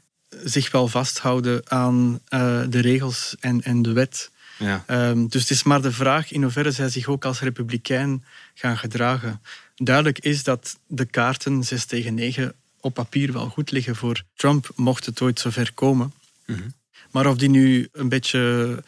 zich 0.45 0.71
wel 0.71 0.89
vasthouden 0.89 1.63
aan 1.71 2.21
uh, 2.29 2.63
de 2.69 2.81
regels 2.81 3.37
en, 3.41 3.63
en 3.63 3.83
de 3.83 3.93
wet. 3.93 4.31
Ja. 4.63 4.85
Um, 4.87 5.29
dus 5.29 5.41
het 5.41 5.51
is 5.51 5.63
maar 5.63 5.83
de 5.83 5.93
vraag 5.93 6.33
in 6.33 6.43
hoeverre 6.43 6.71
zij 6.71 6.89
zich 6.89 7.07
ook 7.09 7.25
als 7.25 7.41
republikein 7.41 8.25
gaan 8.55 8.79
gedragen. 8.79 9.43
Duidelijk 9.75 10.19
is 10.19 10.43
dat 10.43 10.79
de 10.87 11.05
kaarten 11.05 11.65
6 11.65 11.85
tegen 11.85 12.15
9 12.15 12.55
op 12.81 12.95
papier 12.95 13.33
wel 13.33 13.49
goed 13.49 13.71
liggen 13.71 13.97
voor 13.97 14.23
Trump, 14.35 14.71
mocht 14.75 15.07
het 15.07 15.21
ooit 15.21 15.41
zover 15.41 15.73
komen. 15.75 16.13
Mm 16.47 16.55
-hmm. 16.55 16.75
Maar 17.11 17.27
of 17.27 17.37
die 17.37 17.49
nu 17.49 17.89
een 17.93 18.09
beetje 18.09 18.83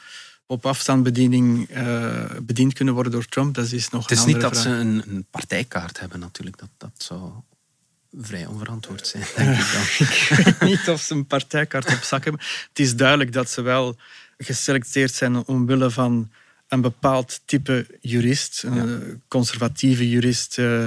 op 0.46 0.66
afstandsbediening 0.66 1.76
uh, 1.76 2.24
bediend 2.42 2.72
kunnen 2.72 2.94
worden 2.94 3.12
door 3.12 3.24
Trump, 3.24 3.54
dat 3.54 3.72
is 3.72 3.90
nog 3.90 4.10
een 4.10 4.16
andere 4.16 4.16
vraag. 4.16 4.24
Het 4.24 4.28
is 4.28 4.32
niet 4.32 4.40
dat 4.40 4.56
ze 4.56 4.68
een, 4.68 5.16
een, 5.16 5.26
partijkaart 5.30 6.00
hebben 6.00 6.20
natuurlijk. 6.20 6.58
Dat, 6.58 6.68
dat 6.76 6.92
zou 6.96 7.30
vrij 8.20 8.46
onverantwoord 8.46 9.06
zijn, 9.06 9.24
denk 9.36 9.58
ik 9.58 9.72
dan. 9.72 9.82
ik 10.06 10.56
weet 10.58 10.60
niet 10.60 10.88
of 10.88 11.00
ze 11.00 11.14
een 11.14 11.26
partijkaart 11.26 11.92
op 11.92 12.02
zak 12.02 12.24
hebben. 12.24 12.42
Het 12.68 12.78
is 12.78 12.96
duidelijk 12.96 13.32
dat 13.32 13.50
ze 13.50 13.62
wel 13.62 13.96
geselecteerd 14.38 15.12
zijn 15.12 15.46
omwille 15.46 15.90
van 15.90 16.30
een 16.68 16.80
bepaald 16.80 17.40
type 17.44 17.86
jurist, 18.00 18.62
een 18.62 19.22
conservatieve 19.28 20.10
jurist, 20.10 20.58
uh, 20.58 20.86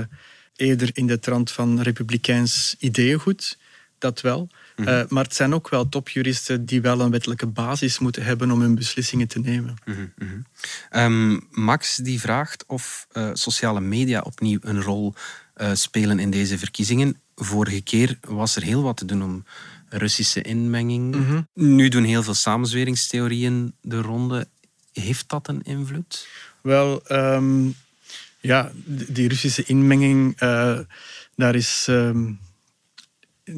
eerder 0.55 0.89
in 0.93 1.07
de 1.07 1.19
trant 1.19 1.51
van 1.51 1.81
republikeins 1.81 2.75
ideeëngoed, 2.79 3.57
dat 3.97 4.21
wel. 4.21 4.49
Mhm. 4.75 4.89
Uh, 4.89 5.03
maar 5.07 5.23
het 5.23 5.35
zijn 5.35 5.53
ook 5.53 5.69
wel 5.69 5.89
topjuristen 5.89 6.65
die 6.65 6.81
wel 6.81 6.99
een 6.99 7.11
wettelijke 7.11 7.45
basis 7.45 7.99
moeten 7.99 8.23
hebben 8.23 8.51
om 8.51 8.61
hun 8.61 8.75
beslissingen 8.75 9.27
te 9.27 9.39
nemen. 9.39 9.75
Mm 9.85 10.11
-hmm. 10.17 10.45
um, 10.91 11.47
Max 11.51 11.95
die 11.95 12.19
vraagt 12.19 12.63
of 12.67 13.07
uh, 13.13 13.29
sociale 13.33 13.81
media 13.81 14.21
opnieuw 14.21 14.59
een 14.61 14.81
rol 14.81 15.13
spelen 15.73 16.19
in 16.19 16.31
deze 16.31 16.57
verkiezingen. 16.57 17.21
Vorige 17.35 17.81
keer 17.81 18.17
was 18.21 18.55
er 18.55 18.63
heel 18.63 18.81
wat 18.81 18.97
te 18.97 19.05
doen 19.05 19.23
om 19.23 19.43
Russische 19.89 20.41
inmenging. 20.41 21.15
Mhm. 21.15 21.41
Nu 21.53 21.89
doen 21.89 22.03
heel 22.03 22.23
veel 22.23 22.33
samenzweringstheorieën 22.33 23.73
de 23.81 24.01
ronde. 24.01 24.47
Heeft 24.93 25.29
dat 25.29 25.47
een 25.47 25.61
invloed? 25.61 26.27
Wel, 26.61 27.01
um, 27.11 27.75
ja, 28.39 28.71
die 28.85 29.27
Russische 29.27 29.63
inmenging, 29.63 30.41
uh, 30.41 30.79
daar 31.35 31.55
is 31.55 31.85
um, 31.89 32.39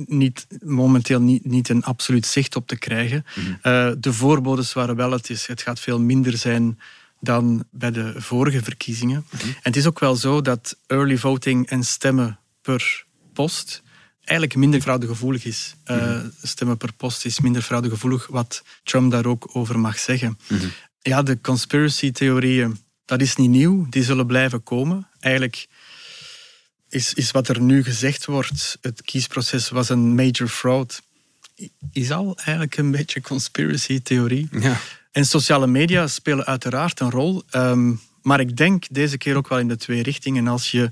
niet, 0.05 0.47
momenteel 0.63 1.21
niet, 1.21 1.45
niet 1.45 1.69
een 1.69 1.83
absoluut 1.83 2.25
zicht 2.25 2.55
op 2.55 2.67
te 2.67 2.77
krijgen. 2.77 3.25
Mm 3.35 3.47
uh, 3.63 3.91
de 3.97 4.13
voorbodes 4.13 4.73
waren 4.73 4.95
wel, 4.95 5.11
het, 5.11 5.29
is, 5.29 5.47
het 5.47 5.61
gaat 5.61 5.79
veel 5.79 5.99
minder 5.99 6.37
zijn 6.37 6.79
dan 7.19 7.63
bij 7.71 7.91
de 7.91 8.13
vorige 8.17 8.63
verkiezingen. 8.63 9.25
Mhm. 9.31 9.47
En 9.47 9.55
het 9.61 9.75
is 9.75 9.85
ook 9.85 9.99
wel 9.99 10.15
zo 10.15 10.41
dat 10.41 10.77
early 10.87 11.17
voting 11.17 11.67
en 11.67 11.83
stemmen 11.83 12.39
per 12.61 13.05
post 13.33 13.81
eigenlijk 14.29 14.55
minder 14.55 14.81
fraudegevoelig 14.81 15.45
is. 15.45 15.75
Uh, 15.85 16.19
stemmen 16.43 16.77
per 16.77 16.93
post 16.93 17.25
is 17.25 17.39
minder 17.39 17.61
fraudegevoelig, 17.61 18.27
wat 18.27 18.63
Trump 18.83 19.11
daar 19.11 19.25
ook 19.25 19.49
over 19.53 19.79
mag 19.79 19.99
zeggen. 19.99 20.39
Mhm. 20.47 20.67
Ja, 21.01 21.23
de 21.23 21.41
conspiracy-theorieën, 21.41 22.79
dat 23.05 23.21
is 23.21 23.35
niet 23.35 23.49
nieuw. 23.49 23.89
Die 23.89 24.03
zullen 24.03 24.25
blijven 24.25 24.63
komen. 24.63 25.07
Eigenlijk 25.19 25.67
is, 26.89 27.13
is 27.13 27.31
wat 27.31 27.47
er 27.47 27.61
nu 27.61 27.83
gezegd 27.83 28.25
wordt, 28.25 28.77
het 28.81 29.01
kiesproces 29.01 29.69
was 29.69 29.89
een 29.89 30.15
major 30.15 30.47
fraud, 30.47 31.01
is 31.91 32.11
al 32.11 32.37
eigenlijk 32.37 32.77
een 32.77 32.91
beetje 32.91 33.21
conspiracy-theorie. 33.21 34.47
Ja. 34.51 34.79
En 35.11 35.25
sociale 35.25 35.67
media 35.67 36.07
spelen 36.07 36.45
uiteraard 36.45 36.99
een 36.99 37.11
rol. 37.11 37.43
Um, 37.55 38.01
Maar 38.21 38.39
ik 38.39 38.57
denk 38.57 38.85
deze 38.91 39.17
keer 39.17 39.35
ook 39.35 39.47
wel 39.47 39.59
in 39.59 39.67
de 39.67 39.75
twee 39.75 40.03
richtingen. 40.03 40.47
Als 40.47 40.71
je, 40.71 40.89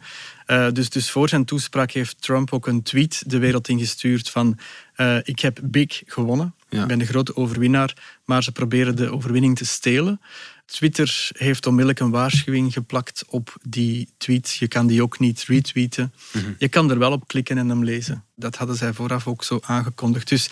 uh, 0.47 0.71
dus, 0.71 0.89
dus 0.89 1.11
voor 1.11 1.29
zijn 1.29 1.45
toespraak 1.45 1.91
heeft 1.91 2.21
Trump 2.21 2.53
ook 2.53 2.67
een 2.67 2.83
tweet 2.83 3.23
de 3.25 3.37
wereld 3.37 3.67
ingestuurd 3.67 4.29
van 4.29 4.57
uh, 4.97 5.17
ik 5.23 5.39
heb 5.39 5.59
big 5.63 6.01
gewonnen. 6.05 6.53
Ik 6.69 6.85
ben 6.85 6.99
de 6.99 7.05
grote 7.05 7.35
overwinnaar, 7.35 8.19
maar 8.25 8.43
ze 8.43 8.51
proberen 8.51 8.95
de 8.95 9.11
overwinning 9.11 9.57
te 9.57 9.65
stelen. 9.65 10.21
Twitter 10.65 11.29
heeft 11.31 11.65
onmiddellijk 11.65 11.99
een 11.99 12.09
waarschuwing 12.09 12.73
geplakt 12.73 13.23
op 13.27 13.57
die 13.61 14.09
tweet. 14.17 14.55
Je 14.55 14.67
kan 14.67 14.87
die 14.87 15.01
ook 15.01 15.19
niet 15.19 15.43
retweeten. 15.47 16.13
Mhm. 16.33 16.51
Je 16.57 16.67
kan 16.67 16.91
er 16.91 16.99
wel 16.99 17.11
op 17.11 17.27
klikken 17.27 17.57
en 17.57 17.69
hem 17.69 17.83
lezen. 17.83 18.23
Dat 18.35 18.55
hadden 18.55 18.75
zij 18.75 18.93
vooraf 18.93 19.27
ook 19.27 19.43
zo 19.43 19.59
aangekondigd. 19.61 20.27
Dus 20.27 20.49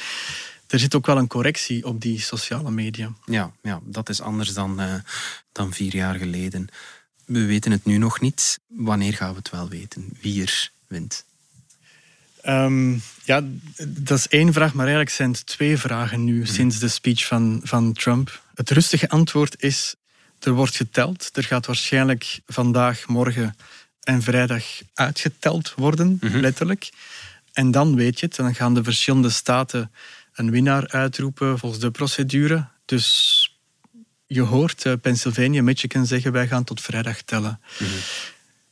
er 0.68 0.80
zit 0.80 0.96
ook 0.96 1.06
wel 1.06 1.18
een 1.18 1.28
correctie 1.28 1.86
op 1.86 2.02
die 2.02 2.22
sociale 2.22 2.72
media. 2.72 3.14
Ja, 3.26 3.52
ja 3.62 3.80
dat 3.84 4.10
is 4.10 4.22
anders 4.22 4.54
dan, 4.54 4.82
uh, 4.82 4.94
dan 5.52 5.74
vier 5.74 5.96
jaar 5.96 6.16
geleden. 6.16 6.68
We 7.26 7.46
weten 7.46 7.72
het 7.72 7.86
nu 7.86 7.98
nog 7.98 8.20
niet. 8.20 8.60
Wanneer 8.68 9.14
gaan 9.14 9.30
we 9.30 9.38
het 9.38 9.50
wel 9.50 9.70
weten? 9.70 10.18
Wie 10.22 10.42
er 10.42 10.72
wint? 10.88 11.26
Um, 12.48 13.02
ja, 13.24 13.44
dat 13.88 14.18
is 14.18 14.28
één 14.28 14.54
vraag, 14.54 14.74
maar 14.74 14.86
eigenlijk 14.86 15.16
zijn 15.16 15.32
het 15.32 15.46
twee 15.46 15.78
vragen 15.78 16.24
nu 16.24 16.40
mhm. 16.40 16.54
sinds 16.54 16.80
de 16.80 16.88
speech 16.88 17.26
van, 17.26 17.60
van 17.64 17.94
Trump. 17.94 18.42
Het 18.56 18.70
rustige 18.70 19.10
antwoord 19.10 19.62
is: 19.64 19.96
er 20.40 20.52
wordt 20.52 20.76
geteld. 20.76 21.30
Er 21.34 21.44
gaat 21.44 21.66
waarschijnlijk 21.66 22.40
vandaag, 22.48 23.08
morgen 23.08 23.56
en 24.04 24.22
vrijdag 24.22 24.64
uitgeteld 24.94 25.74
worden, 25.76 26.18
mhm. 26.22 26.38
letterlijk. 26.38 26.90
En 27.54 27.72
dan 27.72 27.96
weet 27.96 28.20
je 28.20 28.26
het. 28.26 28.36
Dan 28.36 28.56
gaan 28.56 28.74
de 28.74 28.84
verschillende 28.84 29.30
staten 29.30 29.92
een 30.36 30.52
winnaar 30.52 30.88
uitroepen 30.88 31.60
volgens 31.60 31.82
de 31.82 31.92
procedure. 31.92 32.68
Dus 32.86 33.50
je 34.28 34.42
hoort 34.42 34.86
uh, 34.86 34.94
Pennsylvania, 35.02 35.64
Michigan 35.64 36.06
zeggen 36.06 36.32
wij 36.32 36.48
gaan 36.48 36.64
tot 36.64 36.82
vrijdag 36.82 37.22
tellen. 37.22 37.60
Mhm. 37.80 37.90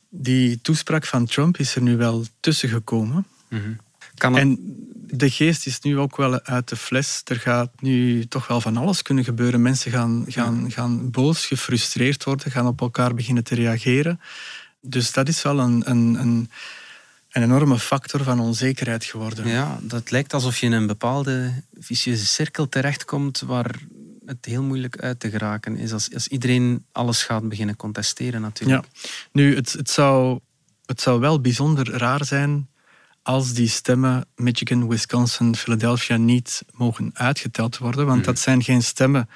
Die 0.08 0.60
toespraak 0.60 1.06
van 1.06 1.26
Trump 1.26 1.58
is 1.58 1.74
er 1.74 1.82
nu 1.82 1.96
wel 1.96 2.24
tussen 2.40 2.68
gekomen. 2.68 3.26
Mm 3.48 3.78
En 4.14 4.58
de 5.06 5.30
geest 5.30 5.66
is 5.66 5.80
nu 5.80 5.98
ook 5.98 6.16
wel 6.16 6.40
uit 6.42 6.68
de 6.68 6.76
fles. 6.76 7.20
Er 7.24 7.40
gaat 7.40 7.70
nu 7.80 8.26
toch 8.26 8.46
wel 8.46 8.60
van 8.60 8.76
alles 8.76 9.02
kunnen 9.02 9.24
gebeuren. 9.24 9.62
Mensen 9.62 9.90
gaan, 9.90 10.24
gaan, 10.28 10.70
gaan 10.70 11.10
boos, 11.10 11.46
gefrustreerd 11.46 12.24
worden, 12.24 12.50
gaan 12.50 12.66
op 12.66 12.80
elkaar 12.80 13.14
beginnen 13.14 13.44
te 13.44 13.54
reageren. 13.54 14.20
Dus 14.80 15.12
dat 15.12 15.28
is 15.28 15.42
wel 15.42 15.58
een, 15.58 15.90
een, 15.90 16.14
een 16.14 16.50
een 17.34 17.42
enorme 17.42 17.78
factor 17.78 18.22
van 18.22 18.40
onzekerheid 18.40 19.04
geworden. 19.04 19.48
Ja, 19.48 19.78
dat 19.82 20.10
lijkt 20.10 20.34
alsof 20.34 20.58
je 20.58 20.66
in 20.66 20.72
een 20.72 20.86
bepaalde 20.86 21.62
vicieuze 21.78 22.26
cirkel 22.26 22.68
terechtkomt 22.68 23.40
waar 23.40 23.74
het 24.26 24.44
heel 24.44 24.62
moeilijk 24.62 24.98
uit 24.98 25.20
te 25.20 25.30
geraken 25.30 25.76
is 25.76 25.92
als, 25.92 26.14
als 26.14 26.28
iedereen 26.28 26.86
alles 26.92 27.22
gaat 27.22 27.48
beginnen 27.48 27.76
contesteren 27.76 28.40
natuurlijk. 28.40 28.84
Ja. 28.92 29.08
Nu, 29.32 29.54
het, 29.54 29.72
het, 29.72 29.90
zou, 29.90 30.40
het 30.86 31.00
zou 31.00 31.20
wel 31.20 31.40
bijzonder 31.40 31.90
raar 31.90 32.24
zijn 32.24 32.68
als 33.22 33.52
die 33.52 33.68
stemmen 33.68 34.26
Michigan, 34.36 34.88
Wisconsin, 34.88 35.56
Philadelphia 35.56 36.16
niet 36.16 36.62
mogen 36.72 37.10
uitgeteld 37.14 37.78
worden, 37.78 38.06
want 38.06 38.18
mhm. 38.18 38.26
dat 38.26 38.38
zijn 38.38 38.62
geen 38.62 38.82
stemmen 38.82 39.28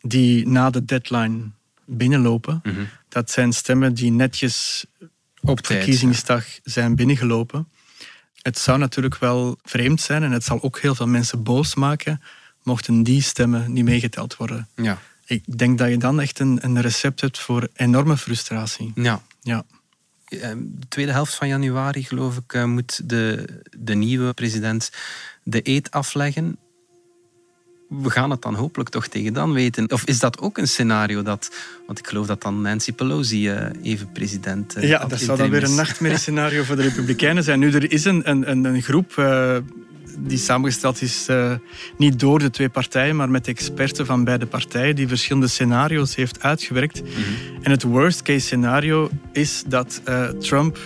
die 0.00 0.48
na 0.48 0.70
de 0.70 0.84
deadline 0.84 1.50
binnenlopen. 1.84 2.60
Mhm. 2.62 2.84
Dat 3.08 3.30
zijn 3.30 3.52
stemmen 3.52 3.94
die 3.94 4.10
netjes 4.10 4.86
op 5.46 5.66
verkiezingsdag 5.66 6.44
zijn 6.62 6.94
binnengelopen. 6.94 7.68
Het 8.42 8.58
zou 8.58 8.78
natuurlijk 8.78 9.18
wel 9.18 9.58
vreemd 9.62 10.00
zijn 10.00 10.22
en 10.22 10.32
het 10.32 10.44
zal 10.44 10.62
ook 10.62 10.78
heel 10.78 10.94
veel 10.94 11.06
mensen 11.06 11.42
boos 11.42 11.74
maken 11.74 12.20
mochten 12.66 13.02
die 13.02 13.22
stemmen 13.22 13.72
niet 13.72 13.84
meegeteld 13.84 14.36
worden. 14.36 14.68
Ja. 14.74 14.98
Ik 15.26 15.58
denk 15.58 15.78
dat 15.78 15.88
je 15.88 15.96
dan 15.96 16.20
echt 16.20 16.38
een, 16.38 16.58
een 16.62 16.80
recept 16.80 17.20
hebt 17.20 17.38
voor 17.38 17.68
enorme 17.74 18.16
frustratie. 18.16 18.92
Ja. 18.94 19.22
ja. 19.40 19.64
Ehm, 20.24 20.58
de 20.60 20.88
tweede 20.88 21.12
helft 21.12 21.34
van 21.34 21.48
januari, 21.48 22.04
geloof 22.04 22.36
ik, 22.36 22.52
eh, 22.52 22.64
moet 22.64 23.08
de, 23.08 23.48
de 23.78 23.94
nieuwe 23.94 24.32
president 24.32 24.90
de 25.42 25.60
eet 25.62 25.90
afleggen 25.90 26.58
we 27.88 28.10
gaan 28.10 28.30
het 28.30 28.42
dan 28.42 28.54
hopelijk 28.54 28.88
toch 28.88 29.06
tegen 29.06 29.32
dan 29.32 29.52
weten. 29.52 29.90
Of 29.90 30.04
is 30.04 30.18
dat 30.18 30.40
ook 30.40 30.58
een 30.58 30.68
scenario 30.68 31.22
dat... 31.22 31.50
Want 31.86 31.98
ik 31.98 32.06
geloof 32.06 32.26
dat 32.26 32.42
dan 32.42 32.60
Nancy 32.60 32.92
Pelosi 32.92 33.50
uh, 33.50 33.66
even 33.82 34.12
president 34.12 34.76
uh, 34.76 34.88
Ja, 34.88 35.04
dat 35.04 35.20
zou 35.20 35.38
dan 35.38 35.50
weer 35.50 35.62
een 35.62 35.74
nachtmerriescenario 35.74 36.62
voor 36.64 36.76
de 36.76 36.82
Republikeinen 36.82 37.42
zijn. 37.42 37.58
Nu, 37.58 37.72
er 37.72 37.92
is 37.92 38.04
een, 38.04 38.30
een, 38.30 38.64
een 38.64 38.82
groep 38.82 39.14
uh, 39.18 39.56
die 40.18 40.38
samengesteld 40.38 41.02
is 41.02 41.26
niet 41.96 42.20
door 42.20 42.38
de 42.38 42.50
twee 42.50 42.68
partijen, 42.68 43.16
maar 43.16 43.30
met 43.30 43.48
experten 43.48 44.06
van 44.06 44.24
beide 44.24 44.46
partijen 44.46 44.96
die 44.96 45.08
verschillende 45.08 45.48
scenario's 45.48 46.14
heeft 46.14 46.42
uitgewerkt. 46.42 47.02
Mm 47.02 47.08
-hmm. 47.08 47.62
En 47.62 47.70
het 47.70 47.82
worst 47.82 48.22
case 48.22 48.46
scenario 48.46 49.10
is 49.32 49.62
dat 49.66 50.02
Trump 50.38 50.78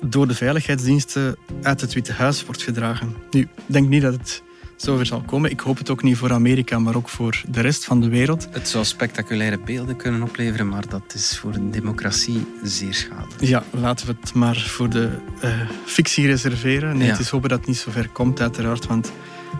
door 0.00 0.28
de 0.28 0.34
veiligheidsdiensten 0.34 1.36
uit 1.62 1.80
het 1.80 1.92
Witte 1.92 2.12
Huis 2.12 2.44
wordt 2.44 2.62
gedragen. 2.62 3.16
Nu, 3.30 3.40
ik 3.40 3.48
denk 3.66 3.88
niet 3.88 4.02
dat 4.02 4.12
het 4.12 4.42
zover 4.82 5.06
zal 5.06 5.20
komen. 5.20 5.50
Ik 5.50 5.60
hoop 5.60 5.78
het 5.78 5.90
ook 5.90 6.02
niet 6.02 6.16
voor 6.16 6.32
Amerika, 6.32 6.78
maar 6.78 6.96
ook 6.96 7.08
voor 7.08 7.42
de 7.48 7.60
rest 7.60 7.84
van 7.84 8.00
de 8.00 8.08
wereld. 8.08 8.48
Het 8.50 8.68
zou 8.68 8.84
spectaculaire 8.84 9.58
beelden 9.58 9.96
kunnen 9.96 10.22
opleveren, 10.22 10.68
maar 10.68 10.88
dat 10.88 11.14
is 11.14 11.38
voor 11.38 11.54
een 11.54 11.70
democratie 11.70 12.46
zeer 12.62 12.94
schadelijk. 12.94 13.40
Ja, 13.40 13.62
laten 13.70 14.06
we 14.06 14.16
het 14.20 14.34
maar 14.34 14.56
voor 14.56 14.90
de 14.90 15.10
uh, 15.44 15.50
fictie 15.84 16.26
reserveren. 16.26 16.96
Nee, 16.96 17.10
het 17.10 17.18
is 17.18 17.28
hopen 17.28 17.48
dat 17.48 17.58
het 17.58 17.68
niet 17.68 17.76
zo 17.76 17.90
ver 17.90 18.08
komt, 18.08 18.40
uiteraard, 18.40 18.86
want 18.86 19.12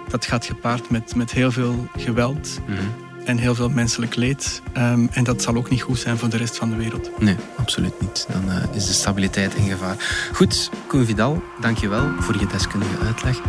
dat 0.08 0.26
gaat 0.26 0.44
gepaard 0.44 0.90
met, 0.90 1.14
met 1.14 1.32
heel 1.32 1.52
veel 1.52 1.86
geweld. 1.96 2.60
Mhm. 2.66 2.80
En 3.24 3.38
heel 3.38 3.54
veel 3.54 3.68
menselijk 3.68 4.14
leed. 4.14 4.62
Um, 4.76 5.08
en 5.12 5.24
dat 5.24 5.42
zal 5.42 5.54
ook 5.56 5.70
niet 5.70 5.82
goed 5.82 5.98
zijn 5.98 6.18
voor 6.18 6.28
de 6.28 6.36
rest 6.36 6.56
van 6.56 6.70
de 6.70 6.76
wereld. 6.76 7.10
Nee, 7.20 7.36
absoluut 7.56 8.00
niet. 8.00 8.26
Dan 8.32 8.48
uh, 8.48 8.56
is 8.74 8.86
de 8.86 8.92
stabiliteit 8.92 9.54
in 9.54 9.68
gevaar. 9.68 9.96
Goed, 10.32 10.70
Koen 10.86 11.06
Vidal, 11.06 11.42
dank 11.60 11.78
je 11.78 11.88
wel 11.88 12.10
voor 12.18 12.38
je 12.38 12.46
deskundige 12.46 12.98
uitleg. 13.04 13.40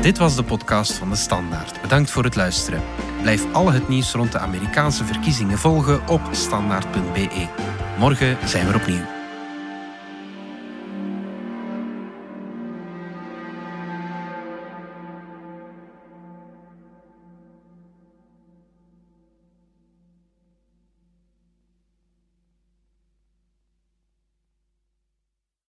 Dit 0.00 0.18
was 0.18 0.36
de 0.36 0.42
podcast 0.42 0.92
van 0.92 1.10
de 1.10 1.16
Standaard. 1.16 1.82
Bedankt 1.82 2.10
voor 2.10 2.24
het 2.24 2.36
luisteren. 2.36 2.82
Blijf 3.22 3.52
al 3.52 3.72
het 3.72 3.88
nieuws 3.88 4.12
rond 4.12 4.32
de 4.32 4.38
Amerikaanse 4.38 5.04
verkiezingen 5.04 5.58
volgen 5.58 6.08
op 6.08 6.20
standaard.be. 6.30 7.48
Morgen 7.98 8.48
zijn 8.48 8.68
we 8.68 8.74
opnieuw. 8.74 9.19